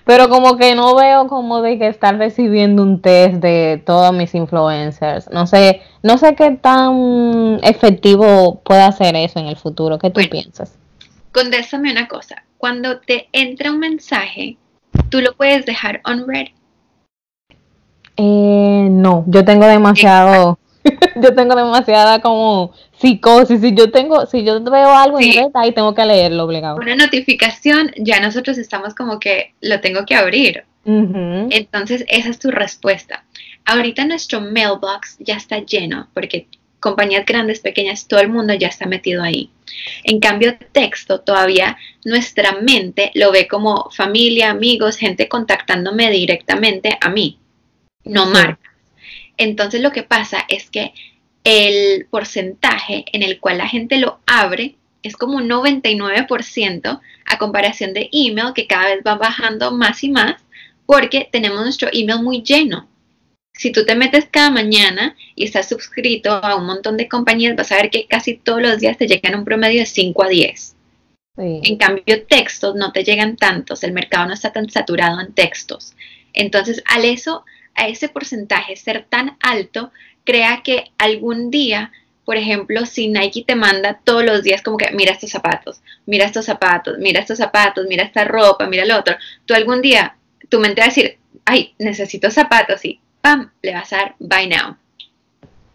pero 0.08 0.30
como 0.30 0.56
que 0.56 0.74
no 0.74 0.96
veo 0.96 1.28
como 1.28 1.62
de 1.62 1.78
que 1.78 1.88
estar 1.88 2.18
recibiendo 2.18 2.82
un 2.82 3.02
test 3.02 3.36
de 3.36 3.84
todos 3.86 4.14
mis 4.14 4.34
influencers. 4.34 5.30
No 5.32 5.46
sé, 5.46 5.82
no 6.02 6.18
sé 6.18 6.34
qué 6.34 6.52
tan 6.52 7.60
efectivo 7.62 8.62
puede 8.64 8.84
hacer 8.84 9.18
eso 9.18 9.40
en 9.40 9.48
el 9.48 9.58
futuro. 9.58 10.00
¿Qué 10.00 10.10
tú 10.10 10.22
piensas? 10.32 10.78
Condésame 11.34 11.92
una 11.92 12.08
cosa. 12.08 12.46
Cuando 12.58 13.00
te 13.02 13.28
entra 13.34 13.70
un 13.70 13.80
mensaje, 13.80 14.58
¿tú 15.10 15.20
lo 15.20 15.36
puedes 15.36 15.66
dejar 15.66 16.02
on 16.06 16.26
red? 16.26 16.48
Eh, 18.16 18.88
no, 18.90 19.26
yo 19.28 19.44
tengo 19.44 19.68
demasiado, 19.68 20.58
yo 21.22 21.36
tengo 21.36 21.54
demasiada 21.54 22.22
como 22.22 22.72
psicosis. 23.00 23.62
Si 23.62 23.74
yo 23.74 23.92
tengo, 23.92 24.26
si 24.26 24.44
yo 24.44 24.62
veo 24.64 24.92
algo 24.92 25.20
en 25.20 25.34
red, 25.34 25.52
ahí 25.54 25.72
tengo 25.72 25.94
que 25.94 26.06
leerlo 26.06 26.44
obligado. 26.44 26.78
Una 26.78 26.96
notificación, 26.96 27.92
ya 27.98 28.20
nosotros 28.20 28.58
estamos 28.58 28.96
como 28.96 29.20
que 29.20 29.54
lo 29.62 29.80
tengo 29.82 30.06
que 30.06 30.16
abrir. 30.16 30.64
Entonces, 30.86 32.06
esa 32.08 32.30
es 32.30 32.40
tu 32.40 32.50
respuesta. 32.50 33.26
Ahorita 33.66 34.06
nuestro 34.06 34.40
mailbox 34.40 35.18
ya 35.20 35.36
está 35.36 35.60
lleno 35.60 36.08
porque 36.14 36.48
compañías 36.80 37.26
grandes, 37.26 37.60
pequeñas, 37.60 38.08
todo 38.08 38.22
el 38.22 38.30
mundo 38.30 38.54
ya 38.54 38.70
está 38.70 38.86
metido 38.86 39.22
ahí. 39.22 39.50
En 40.06 40.22
cambio, 40.22 40.58
texto 40.72 41.20
todavía 41.20 41.78
nuestra 42.06 42.54
mente 42.62 43.12
lo 43.16 43.32
ve 43.32 43.48
como 43.48 43.90
familia, 43.92 44.52
amigos, 44.52 44.96
gente 44.96 45.28
contactándome 45.28 46.10
directamente 46.10 46.98
a 47.02 47.10
mí, 47.10 47.40
no 48.06 48.28
marcas. 48.28 48.72
Entonces 49.36 49.82
lo 49.82 49.92
que 49.92 50.04
pasa 50.04 50.46
es 50.48 50.70
que 50.70 50.94
el 51.50 52.08
porcentaje 52.08 53.06
en 53.14 53.24
el 53.24 53.40
cual 53.40 53.60
la 53.60 53.70
gente 53.70 53.98
lo 54.00 54.20
abre 54.26 54.76
es 55.02 55.16
como 55.16 55.38
un 55.38 55.48
99% 55.50 57.00
a 57.26 57.38
comparación 57.38 57.94
de 57.94 58.10
email 58.12 58.52
que 58.54 58.68
cada 58.68 58.88
vez 58.94 59.00
va 59.08 59.16
bajando 59.16 59.72
más 59.72 60.04
y 60.04 60.10
más 60.10 60.44
porque 60.86 61.30
tenemos 61.32 61.62
nuestro 61.62 61.88
email 61.94 62.22
muy 62.22 62.42
lleno. 62.42 62.90
Si 63.54 63.72
tú 63.72 63.86
te 63.86 63.96
metes 63.96 64.28
cada 64.30 64.52
mañana 64.52 65.16
y 65.36 65.46
estás 65.46 65.70
suscrito 65.70 66.34
a 66.34 66.58
un 66.58 66.66
montón 66.66 66.98
de 66.98 67.08
compañías, 67.08 67.56
vas 67.56 67.72
a 67.72 67.78
ver 67.78 67.92
que 67.92 68.08
casi 68.08 68.36
todos 68.36 68.62
los 68.62 68.80
días 68.80 68.98
te 68.98 69.08
llegan 69.08 69.40
un 69.40 69.46
promedio 69.46 69.80
de 69.80 69.86
5 69.86 70.24
a 70.24 70.28
10. 70.28 70.76
En 71.38 71.78
cambio, 71.78 72.26
textos 72.28 72.76
no 72.76 72.92
te 72.92 73.06
llegan 73.06 73.38
tantos, 73.38 73.84
el 73.84 73.94
mercado 73.94 74.28
no 74.28 74.34
está 74.34 74.52
tan 74.52 74.70
saturado 74.70 75.22
en 75.22 75.32
textos. 75.32 75.96
Entonces, 76.34 76.84
al 76.86 77.06
eso, 77.06 77.46
a 77.74 77.88
ese 77.88 78.10
porcentaje 78.10 78.76
ser 78.76 79.06
tan 79.08 79.38
alto, 79.40 79.92
crea 80.28 80.62
que 80.62 80.92
algún 80.98 81.50
día, 81.50 81.94
por 82.26 82.36
ejemplo, 82.36 82.86
si 82.86 83.08
Nike 83.08 83.46
te 83.48 83.56
manda 83.56 84.02
todos 84.04 84.26
los 84.26 84.44
días 84.44 84.62
como 84.62 84.76
que 84.76 84.92
mira 84.92 85.14
estos 85.14 85.30
zapatos, 85.30 85.80
mira 86.06 86.26
estos 86.26 86.46
zapatos, 86.46 86.98
mira 87.00 87.22
estos 87.22 87.38
zapatos, 87.38 87.86
mira 87.88 88.04
esta 88.04 88.26
ropa, 88.26 88.68
mira 88.68 88.84
lo 88.86 88.98
otro, 88.98 89.16
tú 89.46 89.54
algún 89.54 89.82
día, 89.82 90.18
tu 90.50 90.60
mente 90.60 90.82
va 90.82 90.88
a 90.88 90.90
decir, 90.90 91.18
ay, 91.46 91.74
necesito 91.80 92.30
zapatos 92.30 92.84
y 92.84 93.00
¡pam! 93.22 93.50
le 93.62 93.74
vas 93.74 93.94
a 93.94 93.98
dar 93.98 94.16
buy 94.20 94.48
now. 94.48 94.76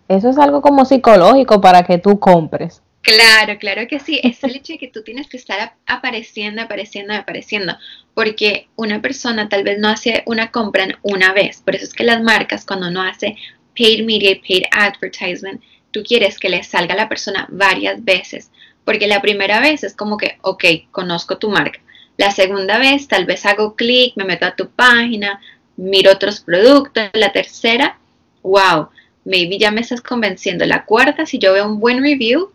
Eso 0.07 0.29
es 0.29 0.37
algo 0.37 0.61
como 0.61 0.85
psicológico 0.85 1.63
para 1.63 1.85
que 1.85 1.97
tú 1.97 2.21
compres. 2.21 2.83
Claro, 3.01 3.59
claro 3.59 3.89
que 3.89 3.99
sí. 3.99 4.21
Es 4.23 4.45
el 4.45 4.55
hecho 4.55 4.75
de 4.75 4.79
que 4.79 4.89
tú 4.89 5.03
tienes 5.03 5.29
que 5.29 5.39
estar 5.39 5.75
apareciendo, 5.87 6.61
apareciendo, 6.61 7.15
apareciendo. 7.15 7.75
Porque 8.15 8.69
una 8.77 9.01
persona 9.01 9.49
tal 9.49 9.65
vez 9.65 9.79
no 9.79 9.89
hace 9.89 10.23
una 10.27 10.51
compra 10.51 10.85
en 10.85 10.97
una 11.03 11.33
vez. 11.33 11.63
Por 11.63 11.75
eso 11.75 11.85
es 11.85 11.95
que 11.95 12.05
las 12.05 12.23
marcas, 12.23 12.67
cuando 12.67 12.91
no 12.91 13.03
hace 13.03 13.37
paid 13.77 14.05
media 14.05 14.41
paid 14.47 14.65
advertisement, 14.73 15.63
tú 15.91 16.03
quieres 16.03 16.39
que 16.39 16.49
le 16.49 16.63
salga 16.63 16.95
a 16.95 16.97
la 16.97 17.09
persona 17.09 17.47
varias 17.51 18.05
veces, 18.05 18.51
porque 18.85 19.07
la 19.07 19.23
primera 19.23 19.61
vez 19.61 19.85
es 19.85 19.95
como 19.95 20.17
que, 20.17 20.39
ok, 20.43 20.65
conozco 20.91 21.39
tu 21.39 21.51
marca. 21.51 21.81
La 22.17 22.31
segunda 22.31 22.79
vez 22.79 23.09
tal 23.09 23.25
vez 23.25 23.47
hago 23.47 23.75
clic, 23.75 24.15
me 24.17 24.25
meto 24.25 24.47
a 24.47 24.55
tu 24.55 24.71
página, 24.71 25.41
miro 25.77 26.13
otros 26.13 26.41
productos. 26.41 27.11
La 27.15 27.33
tercera, 27.33 27.99
wow, 28.43 28.89
maybe 29.25 29.59
ya 29.59 29.71
me 29.71 29.81
estás 29.81 30.01
convenciendo. 30.01 30.65
La 30.67 30.85
cuarta, 30.85 31.27
si 31.27 31.39
yo 31.39 31.53
veo 31.53 31.67
un 31.67 31.81
buen 31.81 32.03
review, 32.03 32.53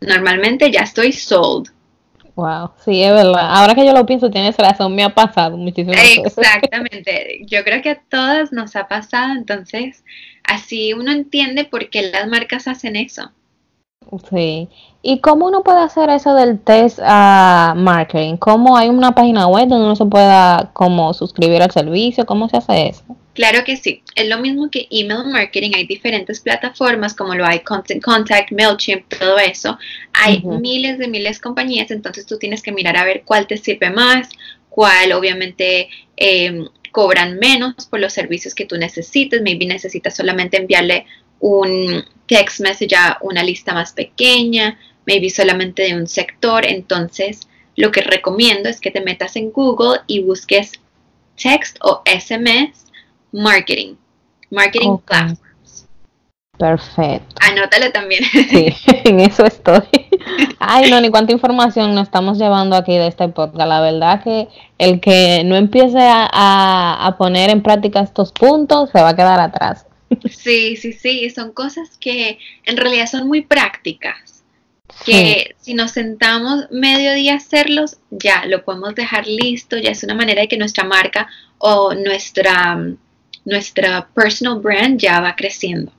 normalmente 0.00 0.70
ya 0.70 0.80
estoy 0.80 1.12
sold. 1.12 1.70
Wow, 2.38 2.70
sí, 2.84 3.02
es 3.02 3.12
verdad. 3.12 3.48
Ahora 3.50 3.74
que 3.74 3.84
yo 3.84 3.92
lo 3.92 4.06
pienso, 4.06 4.30
tienes 4.30 4.56
razón, 4.56 4.94
me 4.94 5.02
ha 5.02 5.12
pasado 5.12 5.56
muchísimas. 5.56 5.98
Exactamente. 6.18 7.40
Yo 7.46 7.64
creo 7.64 7.82
que 7.82 7.90
a 7.90 8.00
todas 8.08 8.52
nos 8.52 8.76
ha 8.76 8.86
pasado, 8.86 9.32
entonces 9.32 10.04
así 10.44 10.92
uno 10.92 11.10
entiende 11.10 11.64
por 11.64 11.90
qué 11.90 12.02
las 12.12 12.28
marcas 12.28 12.68
hacen 12.68 12.94
eso. 12.94 13.32
Sí. 14.30 14.68
¿Y 15.02 15.18
cómo 15.18 15.46
uno 15.46 15.64
puede 15.64 15.80
hacer 15.80 16.10
eso 16.10 16.32
del 16.36 16.60
test 16.60 17.00
a 17.02 17.74
marketing? 17.76 18.36
¿Cómo 18.36 18.76
hay 18.76 18.88
una 18.88 19.16
página 19.16 19.48
web 19.48 19.66
donde 19.66 19.86
uno 19.86 19.96
se 19.96 20.06
pueda 20.06 20.70
como 20.74 21.12
suscribir 21.14 21.60
al 21.60 21.72
servicio? 21.72 22.24
¿Cómo 22.24 22.48
se 22.48 22.58
hace 22.58 22.90
eso? 22.90 23.02
Claro 23.38 23.62
que 23.62 23.76
sí. 23.76 24.02
Es 24.16 24.26
lo 24.26 24.40
mismo 24.40 24.68
que 24.68 24.88
email 24.90 25.24
marketing. 25.26 25.70
Hay 25.76 25.86
diferentes 25.86 26.40
plataformas 26.40 27.14
como 27.14 27.36
lo 27.36 27.46
hay 27.46 27.60
Content 27.60 28.02
Contact, 28.02 28.50
MailChimp, 28.50 29.06
todo 29.16 29.38
eso. 29.38 29.78
Hay 30.12 30.42
miles 30.42 30.98
de 30.98 31.06
miles 31.06 31.36
de 31.36 31.42
compañías, 31.42 31.92
entonces 31.92 32.26
tú 32.26 32.36
tienes 32.36 32.62
que 32.62 32.72
mirar 32.72 32.96
a 32.96 33.04
ver 33.04 33.22
cuál 33.24 33.46
te 33.46 33.56
sirve 33.56 33.90
más, 33.90 34.28
cuál 34.68 35.12
obviamente 35.12 35.88
em, 36.16 36.66
cobran 36.90 37.38
menos 37.38 37.86
por 37.88 38.00
los 38.00 38.12
servicios 38.12 38.56
que 38.56 38.66
tú 38.66 38.76
necesites. 38.76 39.40
Maybe 39.40 39.66
necesitas 39.66 40.16
solamente 40.16 40.56
enviarle 40.56 41.06
un 41.38 42.04
text 42.26 42.58
message 42.58 42.96
a 42.96 43.18
una 43.20 43.44
lista 43.44 43.72
más 43.72 43.92
pequeña, 43.92 44.80
maybe 45.06 45.30
solamente 45.30 45.84
de 45.84 45.94
un 45.94 46.08
sector. 46.08 46.66
Entonces, 46.66 47.46
lo 47.76 47.92
que 47.92 48.00
recomiendo 48.00 48.68
es 48.68 48.80
que 48.80 48.90
te 48.90 49.00
metas 49.00 49.36
en 49.36 49.52
Google 49.52 50.00
y 50.08 50.22
busques 50.22 50.72
text 51.36 51.78
o 51.82 52.02
SMS 52.04 52.87
marketing. 53.32 53.96
Marketing 54.50 54.98
platforms. 55.04 55.48
Perfecto. 56.58 57.36
Anótalo 57.40 57.92
también. 57.92 58.24
Sí, 58.24 58.74
en 59.04 59.20
eso 59.20 59.44
estoy. 59.46 59.82
Ay, 60.58 60.90
no, 60.90 61.00
ni 61.00 61.10
cuánta 61.10 61.32
información 61.32 61.94
nos 61.94 62.08
estamos 62.08 62.38
llevando 62.38 62.76
aquí 62.76 62.92
de 62.92 63.06
este 63.06 63.28
podcast. 63.28 63.68
La 63.68 63.80
verdad 63.80 64.22
que 64.22 64.48
el 64.78 65.00
que 65.00 65.42
no 65.44 65.56
empiece 65.56 66.00
a, 66.00 67.06
a 67.06 67.16
poner 67.16 67.50
en 67.50 67.62
práctica 67.62 68.00
estos 68.00 68.32
puntos 68.32 68.90
se 68.90 69.00
va 69.00 69.10
a 69.10 69.16
quedar 69.16 69.40
atrás. 69.40 69.86
Sí, 70.30 70.76
sí, 70.76 70.92
sí, 70.92 71.30
son 71.30 71.52
cosas 71.52 71.96
que 71.98 72.38
en 72.64 72.76
realidad 72.76 73.06
son 73.06 73.28
muy 73.28 73.42
prácticas. 73.42 74.42
Que 75.04 75.54
si 75.60 75.74
nos 75.74 75.92
sentamos 75.92 76.66
medio 76.72 77.14
día 77.14 77.34
a 77.34 77.36
hacerlos, 77.36 77.98
ya 78.10 78.44
lo 78.46 78.64
podemos 78.64 78.96
dejar 78.96 79.28
listo, 79.28 79.76
ya 79.76 79.90
es 79.90 80.02
una 80.02 80.14
manera 80.14 80.40
de 80.40 80.48
que 80.48 80.56
nuestra 80.56 80.82
marca 80.82 81.28
o 81.58 81.94
nuestra 81.94 82.76
nuestra 83.48 84.06
personal 84.14 84.60
brand 84.60 85.00
ya 85.00 85.20
va 85.20 85.34
creciendo. 85.34 85.90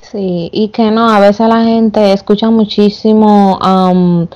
Sí, 0.00 0.50
y 0.52 0.68
que 0.68 0.90
no, 0.90 1.08
a 1.08 1.20
veces 1.20 1.48
la 1.48 1.64
gente 1.64 2.12
escucha 2.12 2.48
muchísimo 2.50 3.58
um, 3.58 4.28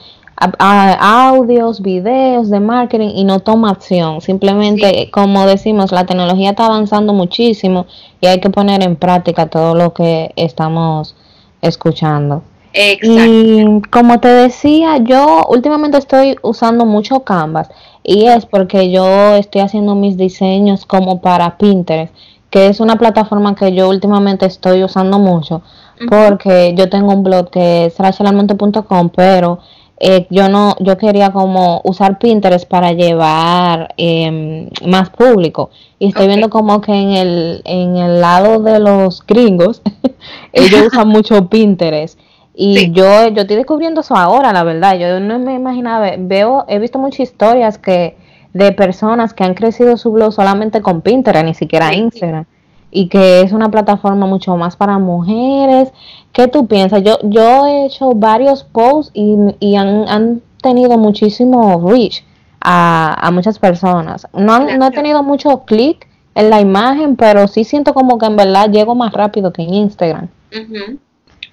audios, 0.58 1.80
videos 1.80 2.50
de 2.50 2.60
marketing 2.60 3.10
y 3.14 3.24
no 3.24 3.40
toma 3.40 3.70
acción. 3.70 4.20
Simplemente, 4.20 5.10
como 5.12 5.46
decimos, 5.46 5.92
la 5.92 6.06
tecnología 6.06 6.50
está 6.50 6.66
avanzando 6.66 7.12
muchísimo 7.12 7.86
y 8.20 8.26
hay 8.26 8.40
que 8.40 8.50
poner 8.50 8.82
en 8.82 8.96
práctica 8.96 9.46
todo 9.46 9.74
lo 9.74 9.92
que 9.92 10.32
estamos 10.36 11.14
escuchando. 11.60 12.42
Y 12.72 13.80
como 13.90 14.20
te 14.20 14.28
decía, 14.28 14.98
yo 14.98 15.42
últimamente 15.48 15.98
estoy 15.98 16.36
usando 16.42 16.86
mucho 16.86 17.20
Canvas 17.20 17.68
y 18.02 18.26
es 18.26 18.46
porque 18.46 18.90
yo 18.90 19.34
estoy 19.34 19.62
haciendo 19.62 19.94
mis 19.94 20.16
diseños 20.16 20.86
como 20.86 21.20
para 21.20 21.58
Pinterest, 21.58 22.14
que 22.50 22.66
es 22.66 22.80
una 22.80 22.96
plataforma 22.96 23.54
que 23.54 23.72
yo 23.72 23.88
últimamente 23.88 24.46
estoy 24.46 24.84
usando 24.84 25.18
mucho 25.18 25.62
porque 26.08 26.74
yo 26.76 26.88
tengo 26.88 27.12
un 27.12 27.22
blog 27.22 27.50
que 27.50 27.86
es 27.86 27.98
rachelalmonte.com, 27.98 29.10
pero 29.10 29.58
eh, 29.98 30.26
yo 30.30 30.48
no, 30.48 30.74
yo 30.80 30.96
quería 30.96 31.30
como 31.30 31.82
usar 31.84 32.18
Pinterest 32.18 32.66
para 32.66 32.92
llevar 32.92 33.92
em, 33.98 34.70
más 34.86 35.10
público. 35.10 35.70
Y 35.98 36.08
estoy 36.08 36.26
viendo 36.26 36.48
como 36.48 36.80
que 36.80 36.92
en 36.92 37.10
el, 37.10 37.62
en 37.64 37.96
el 37.96 38.20
lado 38.20 38.60
de 38.62 38.78
los 38.78 39.24
gringos 39.26 39.82
ellos 40.52 40.86
usan 40.86 41.08
mucho 41.08 41.48
Pinterest. 41.48 42.18
Y 42.54 42.92
yo, 42.92 43.28
yo 43.28 43.42
estoy 43.42 43.56
descubriendo 43.56 44.00
eso 44.00 44.16
ahora, 44.16 44.52
la 44.52 44.64
verdad. 44.64 44.98
Yo 44.98 45.20
no 45.20 45.38
me 45.38 45.54
imaginaba, 45.54 46.12
veo, 46.18 46.64
he 46.68 46.78
visto 46.78 46.98
muchas 46.98 47.20
historias 47.20 47.78
que 47.78 48.16
de 48.52 48.72
personas 48.72 49.34
que 49.34 49.44
han 49.44 49.54
crecido 49.54 49.96
su 49.96 50.10
blog 50.12 50.32
solamente 50.32 50.82
con 50.82 51.00
Pinterest, 51.00 51.44
ni 51.44 51.54
siquiera 51.54 51.94
Instagram. 51.94 52.44
Y 52.90 53.08
que 53.08 53.42
es 53.42 53.52
una 53.52 53.70
plataforma 53.70 54.26
mucho 54.26 54.56
más 54.56 54.76
para 54.76 54.98
mujeres. 54.98 55.92
¿Qué 56.32 56.48
tú 56.48 56.66
piensas? 56.66 57.02
Yo, 57.04 57.18
yo 57.22 57.66
he 57.66 57.86
hecho 57.86 58.12
varios 58.14 58.64
posts 58.64 59.12
y, 59.14 59.36
y 59.60 59.76
han, 59.76 60.08
han, 60.08 60.42
tenido 60.60 60.98
muchísimo 60.98 61.88
reach 61.88 62.22
a, 62.60 63.16
a 63.26 63.30
muchas 63.30 63.58
personas. 63.58 64.28
No, 64.34 64.52
han, 64.52 64.78
no 64.78 64.88
he 64.88 64.90
tenido 64.90 65.22
mucho 65.22 65.60
clic 65.64 66.06
en 66.34 66.50
la 66.50 66.60
imagen, 66.60 67.16
pero 67.16 67.48
sí 67.48 67.64
siento 67.64 67.94
como 67.94 68.18
que 68.18 68.26
en 68.26 68.36
verdad 68.36 68.70
llego 68.70 68.94
más 68.94 69.12
rápido 69.12 69.52
que 69.52 69.62
en 69.62 69.72
Instagram. 69.72 70.28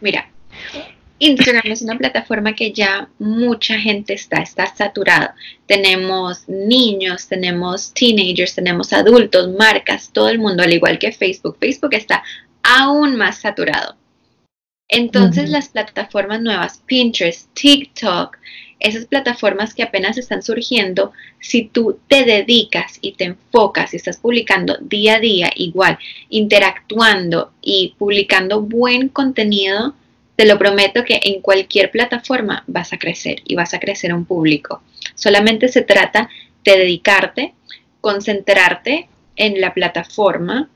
Mira, 0.01 0.29
Instagram 1.19 1.63
es 1.65 1.81
una 1.81 1.97
plataforma 1.97 2.53
que 2.53 2.71
ya 2.71 3.09
mucha 3.17 3.79
gente 3.79 4.13
está, 4.13 4.41
está 4.41 4.73
saturada. 4.75 5.35
Tenemos 5.65 6.47
niños, 6.47 7.27
tenemos 7.27 7.93
teenagers, 7.93 8.53
tenemos 8.53 8.93
adultos, 8.93 9.49
marcas, 9.57 10.11
todo 10.13 10.29
el 10.29 10.37
mundo, 10.37 10.63
al 10.63 10.73
igual 10.73 10.99
que 10.99 11.11
Facebook. 11.11 11.57
Facebook 11.59 11.93
está 11.93 12.23
aún 12.61 13.15
más 13.15 13.39
saturado. 13.39 13.95
Entonces 14.89 15.49
las 15.49 15.69
plataformas 15.69 16.41
nuevas, 16.41 16.81
Pinterest, 16.85 17.53
TikTok, 17.53 18.37
esas 18.79 19.05
plataformas 19.05 19.73
que 19.73 19.83
apenas 19.83 20.17
están 20.17 20.43
surgiendo, 20.43 21.11
si 21.39 21.63
tú 21.63 21.99
te 22.07 22.23
dedicas 22.23 22.99
y 23.01 23.13
te 23.13 23.25
enfocas 23.25 23.93
y 23.93 23.97
estás 23.97 24.17
publicando 24.17 24.77
día 24.79 25.15
a 25.15 25.19
día 25.19 25.51
igual, 25.55 25.97
interactuando 26.29 27.51
y 27.61 27.95
publicando 27.97 28.61
buen 28.61 29.09
contenido, 29.09 29.95
te 30.37 30.45
lo 30.45 30.57
prometo 30.59 31.03
que 31.03 31.19
en 31.23 31.41
cualquier 31.41 31.89
plataforma 31.89 32.63
vas 32.67 32.93
a 32.93 32.99
crecer 32.99 33.41
y 33.43 33.55
vas 33.55 33.73
a 33.73 33.79
crecer 33.79 34.13
un 34.13 34.23
público. 34.23 34.83
Solamente 35.15 35.67
se 35.67 35.81
trata 35.81 36.29
de 36.63 36.77
dedicarte, 36.77 37.53
concentrarte 38.01 39.09
en 39.35 39.59
la 39.59 39.73
plataforma, 39.73 40.69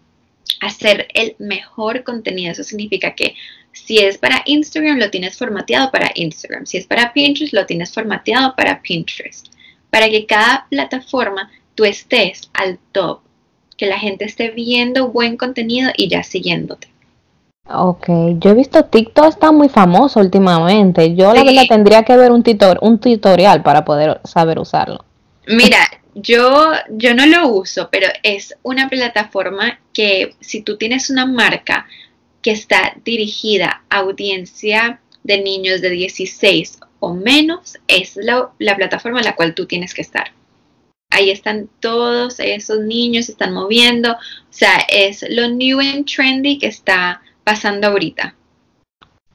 hacer 0.62 1.08
el 1.14 1.36
mejor 1.38 2.04
contenido. 2.04 2.52
Eso 2.52 2.64
significa 2.64 3.14
que 3.14 3.36
si 3.72 4.00
es 4.00 4.18
para 4.18 4.42
Instagram, 4.46 4.98
lo 4.98 5.12
tienes 5.12 5.38
formateado 5.38 5.92
para 5.92 6.12
Instagram. 6.16 6.66
Si 6.66 6.78
es 6.78 6.88
para 6.88 7.14
Pinterest, 7.14 7.54
lo 7.54 7.68
tienes 7.68 7.94
formateado 7.94 8.56
para 8.56 8.82
Pinterest. 8.82 9.48
Para 9.92 10.10
que 10.10 10.26
cada 10.26 10.66
plataforma 10.72 11.52
tú 11.76 11.86
estés 11.86 12.50
al 12.54 12.80
top, 12.92 13.22
que 13.78 13.86
la 13.86 14.00
gente 14.00 14.26
esté 14.26 14.50
viendo 14.50 15.10
buen 15.10 15.38
contenido 15.38 15.92
y 15.96 16.08
ya 16.08 16.24
siguiéndote. 16.24 16.88
Ok, 17.74 18.08
yo 18.40 18.52
he 18.52 18.54
visto 18.54 18.84
TikTok 18.86 19.28
está 19.28 19.52
muy 19.52 19.70
famoso 19.70 20.20
últimamente. 20.20 21.16
Yo 21.16 21.34
la 21.34 21.44
verdad 21.44 21.64
tendría 21.70 22.04
que 22.04 22.18
ver 22.18 22.32
un, 22.32 22.44
tutor, 22.44 22.80
un 22.82 23.00
tutorial 23.00 23.64
para 23.64 23.86
poder 23.86 24.20
saber 24.24 24.60
usarlo. 24.60 25.06
Mira, 25.48 25.80
yo, 26.14 26.72
yo 26.90 27.14
no 27.14 27.26
lo 27.26 27.48
uso, 27.48 27.90
pero 27.92 28.08
es 28.24 28.56
una 28.64 28.90
plataforma 28.90 29.80
que 29.94 30.36
si 30.40 30.62
tú 30.62 30.78
tienes 30.78 31.10
una 31.10 31.26
marca 31.26 31.86
que 32.42 32.52
está 32.52 32.94
dirigida 33.06 33.84
a 33.90 34.00
audiencia 34.00 35.00
de 35.24 35.42
niños 35.42 35.82
de 35.82 35.92
16 35.92 36.80
o 37.00 37.14
menos, 37.14 37.78
es 37.88 38.16
la, 38.16 38.50
la 38.60 38.76
plataforma 38.76 39.20
en 39.20 39.26
la 39.26 39.36
cual 39.36 39.54
tú 39.54 39.66
tienes 39.66 39.94
que 39.94 40.02
estar. 40.02 40.32
Ahí 41.12 41.30
están 41.30 41.70
todos 41.80 42.40
esos 42.40 42.80
niños, 42.80 43.26
se 43.26 43.34
están 43.34 43.54
moviendo. 43.54 44.14
O 44.14 44.18
sea, 44.50 44.86
es 44.90 45.26
lo 45.30 45.50
new 45.50 45.80
and 45.80 46.06
trendy 46.06 46.58
que 46.58 46.68
está 46.68 47.22
pasando 47.44 47.88
ahorita. 47.88 48.36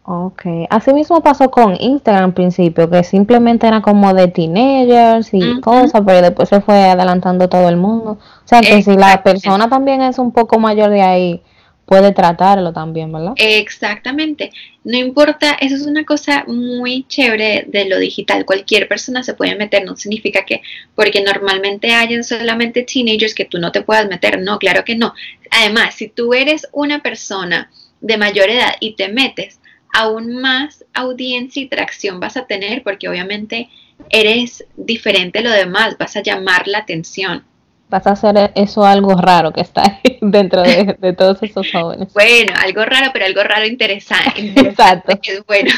Ok, 0.09 0.43
así 0.71 0.95
mismo 0.95 1.21
pasó 1.21 1.51
con 1.51 1.77
Instagram 1.81 2.27
al 2.27 2.33
principio, 2.33 2.89
que 2.89 3.03
simplemente 3.03 3.67
era 3.67 3.83
como 3.83 4.15
de 4.15 4.29
teenagers 4.29 5.31
y 5.33 5.61
cosas, 5.61 6.03
pero 6.07 6.23
después 6.23 6.49
se 6.49 6.61
fue 6.61 6.77
adelantando 6.77 7.49
todo 7.49 7.69
el 7.69 7.77
mundo. 7.77 8.13
O 8.13 8.49
sea 8.49 8.61
que 8.61 8.81
si 8.83 8.95
la 8.95 9.25
persona 9.25 9.69
también 9.69 10.03
es 10.03 10.21
un 10.21 10.31
poco 10.31 10.61
mayor 10.61 10.91
de 10.91 11.03
ahí, 11.03 11.43
puede 11.87 12.13
tratarlo 12.13 12.73
también, 12.73 13.11
¿verdad? 13.11 13.33
Exactamente. 13.37 14.53
No 14.85 14.97
importa, 14.97 15.57
eso 15.61 15.75
es 15.75 15.87
una 15.87 16.05
cosa 16.05 16.45
muy 16.47 17.05
chévere 17.09 17.65
de 17.67 17.87
lo 17.87 17.99
digital. 17.99 18.45
Cualquier 18.45 18.87
persona 18.87 19.25
se 19.25 19.35
puede 19.35 19.57
meter, 19.57 19.85
no 19.85 19.97
significa 19.97 20.45
que 20.45 20.63
porque 20.95 21.21
normalmente 21.21 21.93
hayan 21.93 22.23
solamente 22.23 22.83
teenagers 22.85 23.35
que 23.35 23.45
tú 23.47 23.59
no 23.59 23.73
te 23.73 23.83
puedas 23.83 24.07
meter. 24.09 24.41
No, 24.41 24.61
claro 24.61 24.85
que 24.85 24.95
no. 24.95 25.15
Además, 25.51 25.95
si 25.97 26.09
tú 26.09 26.33
eres 26.33 26.69
una 26.73 27.01
persona 27.01 27.71
de 28.01 28.17
mayor 28.17 28.51
edad 28.51 28.75
y 28.81 28.95
te 28.95 29.09
metes, 29.09 29.61
aún 29.93 30.41
más 30.41 30.85
audiencia 30.95 31.63
y 31.63 31.69
tracción 31.69 32.21
vas 32.21 32.37
a 32.37 32.47
tener 32.47 32.83
porque 32.83 33.09
obviamente 33.09 33.69
eres 34.11 34.65
diferente 34.77 35.39
a 35.39 35.43
lo 35.43 35.51
demás, 35.51 35.97
vas 35.99 36.17
a 36.17 36.23
llamar 36.23 36.69
la 36.69 36.79
atención. 36.79 37.45
Vas 37.89 38.07
a 38.07 38.11
hacer 38.11 38.53
eso 38.57 38.85
algo 38.85 39.15
raro 39.15 39.53
que 39.53 39.61
está 39.61 40.01
dentro 40.21 40.63
de, 40.63 41.15
todos 41.17 41.43
esos 41.43 41.71
jóvenes. 41.71 42.13
Bueno, 42.13 42.53
algo 42.63 42.85
raro, 42.85 43.11
pero 43.13 43.27
algo 43.27 43.43
raro 43.43 43.65
interesante. 43.65 44.53
Exacto. 44.57 45.13
es 45.23 45.47
bueno. 45.47 45.71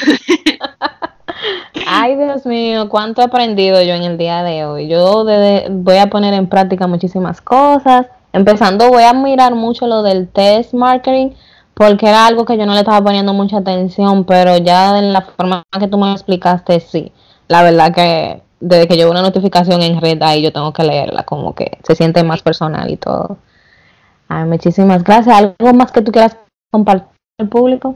Ay, 1.86 2.16
Dios 2.16 2.46
mío, 2.46 2.88
cuánto 2.88 3.20
he 3.20 3.24
aprendido 3.24 3.82
yo 3.82 3.94
en 3.94 4.02
el 4.02 4.18
día 4.18 4.42
de 4.42 4.64
hoy. 4.64 4.88
Yo 4.88 5.24
voy 5.70 5.96
a 5.98 6.06
poner 6.08 6.34
en 6.34 6.48
práctica 6.48 6.86
muchísimas 6.86 7.40
cosas. 7.40 8.06
Empezando, 8.32 8.88
voy 8.88 9.04
a 9.04 9.12
mirar 9.12 9.54
mucho 9.54 9.86
lo 9.86 10.02
del 10.02 10.28
test 10.28 10.72
marketing 10.72 11.30
porque 11.78 12.08
era 12.08 12.26
algo 12.26 12.44
que 12.44 12.58
yo 12.58 12.66
no 12.66 12.74
le 12.74 12.80
estaba 12.80 13.00
poniendo 13.00 13.32
mucha 13.32 13.58
atención, 13.58 14.24
pero 14.24 14.58
ya 14.58 14.98
en 14.98 15.12
la 15.12 15.22
forma 15.22 15.62
que 15.78 15.86
tú 15.86 15.96
me 15.96 16.10
explicaste, 16.10 16.80
sí. 16.80 17.12
La 17.46 17.62
verdad 17.62 17.94
que 17.94 18.42
desde 18.58 18.88
que 18.88 18.96
llegó 18.96 19.12
una 19.12 19.22
notificación 19.22 19.80
en 19.82 20.00
red 20.00 20.20
ahí 20.22 20.42
yo 20.42 20.52
tengo 20.52 20.72
que 20.72 20.82
leerla, 20.82 21.22
como 21.22 21.54
que 21.54 21.78
se 21.86 21.94
siente 21.94 22.24
más 22.24 22.42
personal 22.42 22.90
y 22.90 22.96
todo. 22.96 23.38
Ay, 24.26 24.44
muchísimas 24.46 25.04
gracias. 25.04 25.36
¿Algo 25.36 25.72
más 25.72 25.92
que 25.92 26.02
tú 26.02 26.10
quieras 26.10 26.36
compartir 26.72 27.06
al 27.38 27.48
público? 27.48 27.94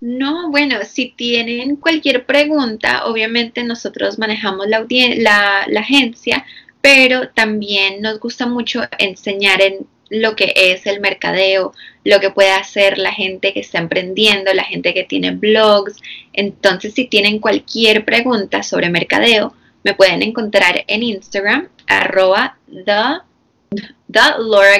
No, 0.00 0.48
bueno, 0.52 0.76
si 0.84 1.10
tienen 1.10 1.74
cualquier 1.76 2.24
pregunta, 2.26 3.06
obviamente 3.06 3.64
nosotros 3.64 4.20
manejamos 4.20 4.68
la, 4.68 4.86
la, 4.88 5.64
la 5.66 5.80
agencia, 5.80 6.44
pero 6.80 7.28
también 7.30 8.02
nos 8.02 8.20
gusta 8.20 8.46
mucho 8.46 8.82
enseñar 8.98 9.60
en 9.62 9.88
lo 10.10 10.36
que 10.36 10.52
es 10.54 10.86
el 10.86 11.00
mercadeo, 11.00 11.72
lo 12.04 12.20
que 12.20 12.30
puede 12.30 12.50
hacer 12.50 12.98
la 12.98 13.12
gente 13.12 13.54
que 13.54 13.60
está 13.60 13.78
emprendiendo, 13.78 14.52
la 14.52 14.64
gente 14.64 14.92
que 14.92 15.04
tiene 15.04 15.30
blogs. 15.30 15.96
Entonces, 16.32 16.94
si 16.94 17.06
tienen 17.06 17.38
cualquier 17.38 18.04
pregunta 18.04 18.62
sobre 18.62 18.90
mercadeo, 18.90 19.54
me 19.84 19.94
pueden 19.94 20.22
encontrar 20.22 20.84
en 20.88 21.02
Instagram, 21.02 21.68
arroba 21.86 22.58
the, 22.68 23.20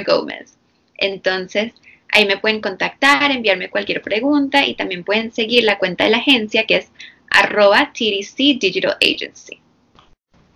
Gómez. 0.05 0.59
Entonces, 0.99 1.73
ahí 2.13 2.27
me 2.27 2.37
pueden 2.37 2.61
contactar, 2.61 3.31
enviarme 3.31 3.71
cualquier 3.71 4.03
pregunta 4.03 4.67
y 4.67 4.75
también 4.75 5.05
pueden 5.05 5.33
seguir 5.33 5.65
la 5.65 5.79
cuenta 5.79 6.05
de 6.05 6.11
la 6.11 6.19
agencia 6.19 6.67
que 6.67 6.77
es 6.77 6.91
arroba 7.31 7.93
TDC 7.93 8.59
Digital 8.61 8.97
Agency. 9.01 9.61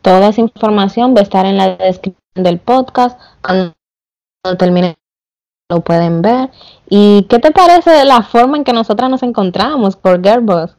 Toda 0.02 0.28
esa 0.28 0.40
información 0.40 1.14
va 1.14 1.20
a 1.20 1.22
estar 1.22 1.46
en 1.46 1.56
la 1.56 1.76
descripción 1.76 2.18
del 2.34 2.58
podcast 2.58 3.18
termine 4.58 4.96
lo 5.70 5.80
pueden 5.80 6.22
ver. 6.22 6.50
¿Y 6.88 7.26
qué 7.28 7.38
te 7.38 7.50
parece 7.50 8.04
la 8.04 8.22
forma 8.22 8.56
en 8.56 8.64
que 8.64 8.72
nosotras 8.72 9.10
nos 9.10 9.22
encontramos 9.22 9.96
por 9.96 10.22
Girlboss? 10.22 10.76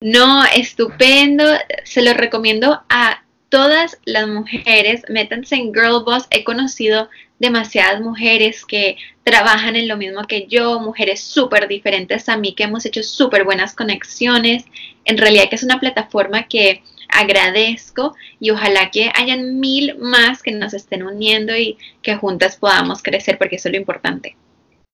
No, 0.00 0.44
estupendo. 0.44 1.44
Se 1.84 2.02
lo 2.02 2.12
recomiendo 2.12 2.82
a 2.88 3.22
todas 3.48 3.98
las 4.04 4.26
mujeres. 4.28 5.02
Métanse 5.08 5.54
en 5.54 5.72
Girlboss. 5.72 6.26
He 6.30 6.44
conocido 6.44 7.08
demasiadas 7.38 8.00
mujeres 8.00 8.64
que 8.64 8.96
trabajan 9.22 9.76
en 9.76 9.88
lo 9.88 9.96
mismo 9.96 10.22
que 10.24 10.46
yo, 10.46 10.80
mujeres 10.80 11.20
súper 11.20 11.68
diferentes 11.68 12.28
a 12.28 12.36
mí, 12.36 12.54
que 12.54 12.64
hemos 12.64 12.84
hecho 12.86 13.02
súper 13.02 13.44
buenas 13.44 13.74
conexiones. 13.74 14.64
En 15.04 15.18
realidad 15.18 15.48
que 15.48 15.56
es 15.56 15.62
una 15.62 15.78
plataforma 15.78 16.48
que 16.48 16.82
agradezco 17.08 18.14
y 18.40 18.50
ojalá 18.50 18.90
que 18.90 19.10
hayan 19.14 19.60
mil 19.60 19.96
más 19.98 20.42
que 20.42 20.52
nos 20.52 20.74
estén 20.74 21.02
uniendo 21.02 21.56
y 21.56 21.78
que 22.02 22.16
juntas 22.16 22.56
podamos 22.56 23.02
crecer 23.02 23.38
porque 23.38 23.56
eso 23.56 23.68
es 23.68 23.74
lo 23.74 23.80
importante. 23.80 24.36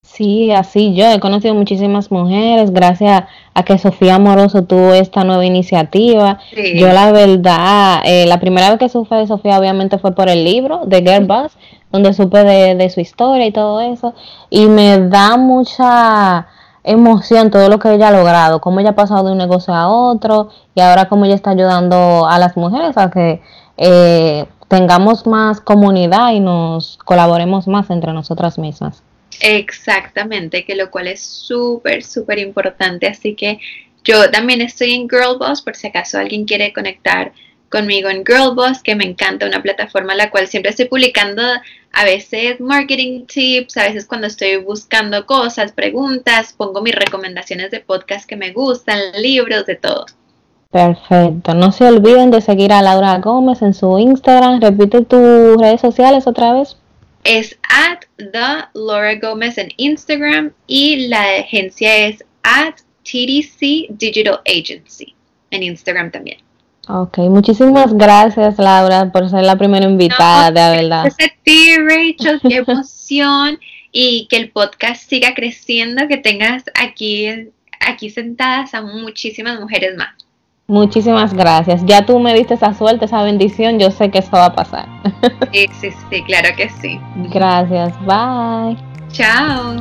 Sí, 0.05 0.51
así 0.51 0.95
yo 0.95 1.07
he 1.07 1.21
conocido 1.21 1.55
muchísimas 1.55 2.11
mujeres 2.11 2.73
gracias 2.73 3.25
a 3.55 3.63
que 3.63 3.79
Sofía 3.79 4.17
Amoroso 4.17 4.65
tuvo 4.65 4.93
esta 4.95 5.23
nueva 5.23 5.45
iniciativa. 5.47 6.41
Yo 6.75 6.89
la 6.89 7.13
verdad, 7.13 8.03
eh, 8.05 8.27
la 8.27 8.41
primera 8.41 8.69
vez 8.71 8.81
que 8.81 8.89
supe 8.89 9.15
de 9.15 9.29
Sofía 9.29 9.59
obviamente 9.59 9.99
fue 9.99 10.13
por 10.13 10.29
el 10.29 10.45
libro 10.45 10.83
de 10.87 11.03
Girl 11.03 11.27
Boss, 11.27 11.53
donde 11.93 12.13
supe 12.15 12.43
de, 12.43 12.75
de 12.75 12.91
su 12.91 13.01
historia 13.01 13.47
y 13.47 13.53
todo 13.53 13.81
eso. 13.81 14.13
Y 14.51 14.67
me 14.67 14.99
da 14.99 15.37
mucha 15.37 16.49
emoción 16.85 17.51
todo 17.51 17.69
lo 17.69 17.79
que 17.79 17.93
ella 17.93 18.09
ha 18.09 18.13
logrado, 18.13 18.61
cómo 18.61 18.81
ella 18.81 18.91
ha 18.91 18.95
pasado 18.95 19.27
de 19.27 19.33
un 19.33 19.39
negocio 19.39 19.75
a 19.75 19.89
otro 19.89 20.51
y 20.75 20.81
ahora 20.81 21.09
cómo 21.09 21.25
ella 21.25 21.35
está 21.35 21.51
ayudando 21.51 22.27
a 22.27 22.39
las 22.39 22.57
mujeres 22.57 22.97
a 22.97 23.11
que 23.11 23.41
eh, 23.77 24.47
tengamos 24.69 25.27
más 25.27 25.61
comunidad 25.61 26.33
y 26.33 26.41
nos 26.41 26.99
colaboremos 27.05 27.69
más 27.69 27.91
entre 27.91 28.13
nosotras 28.13 28.59
mismas. 28.59 29.03
Exactamente, 29.41 30.65
que 30.65 30.75
lo 30.75 30.91
cual 30.91 31.09
es 31.09 31.21
súper, 31.21 32.03
súper 32.05 32.39
importante. 32.39 33.07
Así 33.07 33.35
que 33.35 33.59
yo 34.05 34.31
también 34.31 34.61
estoy 34.61 34.93
en 34.93 35.09
Girl 35.09 35.39
Boss 35.39 35.63
por 35.63 35.77
si 35.77 35.89
acaso 35.89 36.19
alguien 36.19 36.45
quiere 36.45 36.73
conectar 36.73 37.33
conmigo 37.73 38.11
en 38.11 38.25
Girl 38.25 38.55
Boss, 38.55 38.83
que 38.83 38.95
me 38.95 39.05
encanta, 39.05 39.47
una 39.47 39.63
plataforma 39.63 40.13
en 40.13 40.19
la 40.19 40.31
cual 40.31 40.47
siempre 40.47 40.71
estoy 40.71 40.85
publicando 40.85 41.43
a 41.93 42.05
veces 42.05 42.61
marketing 42.61 43.27
tips, 43.27 43.77
a 43.79 43.85
veces 43.85 44.07
cuando 44.07 44.27
estoy 44.27 44.57
buscando 44.57 45.27
cosas, 45.27 45.73
preguntas, 45.73 46.55
pongo 46.57 46.83
mis 46.83 46.95
recomendaciones 46.95 47.71
de 47.71 47.81
podcast 47.81 48.29
que 48.29 48.37
me 48.37 48.53
gustan, 48.53 48.99
libros, 49.19 49.67
de 49.67 49.77
todo. 49.77 50.07
Perfecto. 50.71 51.55
No 51.55 51.73
se 51.73 51.85
olviden 51.85 52.31
de 52.31 52.41
seguir 52.41 52.73
a 52.73 52.81
Laura 52.81 53.19
Gómez 53.19 53.61
en 53.61 53.75
su 53.75 53.99
Instagram. 53.99 54.61
Repite 54.61 55.03
tus 55.03 55.61
redes 55.61 55.81
sociales 55.81 56.27
otra 56.27 56.55
vez. 56.55 56.77
Es 57.25 57.59
at 57.69 58.01
the 58.17 58.69
Laura 58.75 59.15
Gómez 59.17 59.59
en 59.59 59.69
Instagram 59.77 60.53
y 60.67 61.09
la 61.09 61.23
agencia 61.41 62.07
es 62.07 62.25
at 62.43 62.77
TDC 63.05 63.89
Digital 63.91 64.41
Agency 64.47 65.15
en 65.51 65.63
Instagram 65.63 66.11
también. 66.11 66.39
Ok, 66.89 67.19
muchísimas 67.19 67.95
gracias 67.95 68.59
Laura 68.59 69.13
por 69.13 69.31
ser 69.31 69.45
la 69.45 69.57
primera 69.57 69.87
invitada, 69.87 70.51
de 70.51 70.83
verdad. 70.83 71.05
Gracias 71.05 71.31
a 71.31 71.43
ti 71.45 71.77
Rachel, 71.77 72.41
qué 72.41 72.57
emoción 72.57 73.59
y 73.93 74.27
que 74.29 74.37
el 74.37 74.51
podcast 74.51 75.09
siga 75.09 75.35
creciendo, 75.35 76.09
que 76.09 76.17
tengas 76.17 76.65
aquí, 76.75 77.29
aquí 77.81 78.11
sentadas 78.11 78.75
a 78.75 78.83
muchísimas 78.83 79.61
mujeres 79.61 79.97
más. 79.97 80.11
Muchísimas 80.67 81.35
gracias. 81.35 81.85
Ya 81.85 82.07
tú 82.07 82.19
me 82.19 82.35
diste 82.35 82.55
esa 82.55 82.73
suerte, 82.73 83.05
esa 83.05 83.23
bendición, 83.23 83.79
yo 83.79 83.91
sé 83.91 84.11
que 84.11 84.19
eso 84.19 84.31
va 84.33 84.47
a 84.47 84.55
pasar. 84.55 84.89
Sí, 85.53 85.67
sí, 85.81 85.91
sí, 86.11 86.23
claro 86.25 86.49
que 86.57 86.69
sí. 86.69 86.99
Gracias, 87.31 87.93
bye. 88.07 88.77
Chao. 89.13 89.81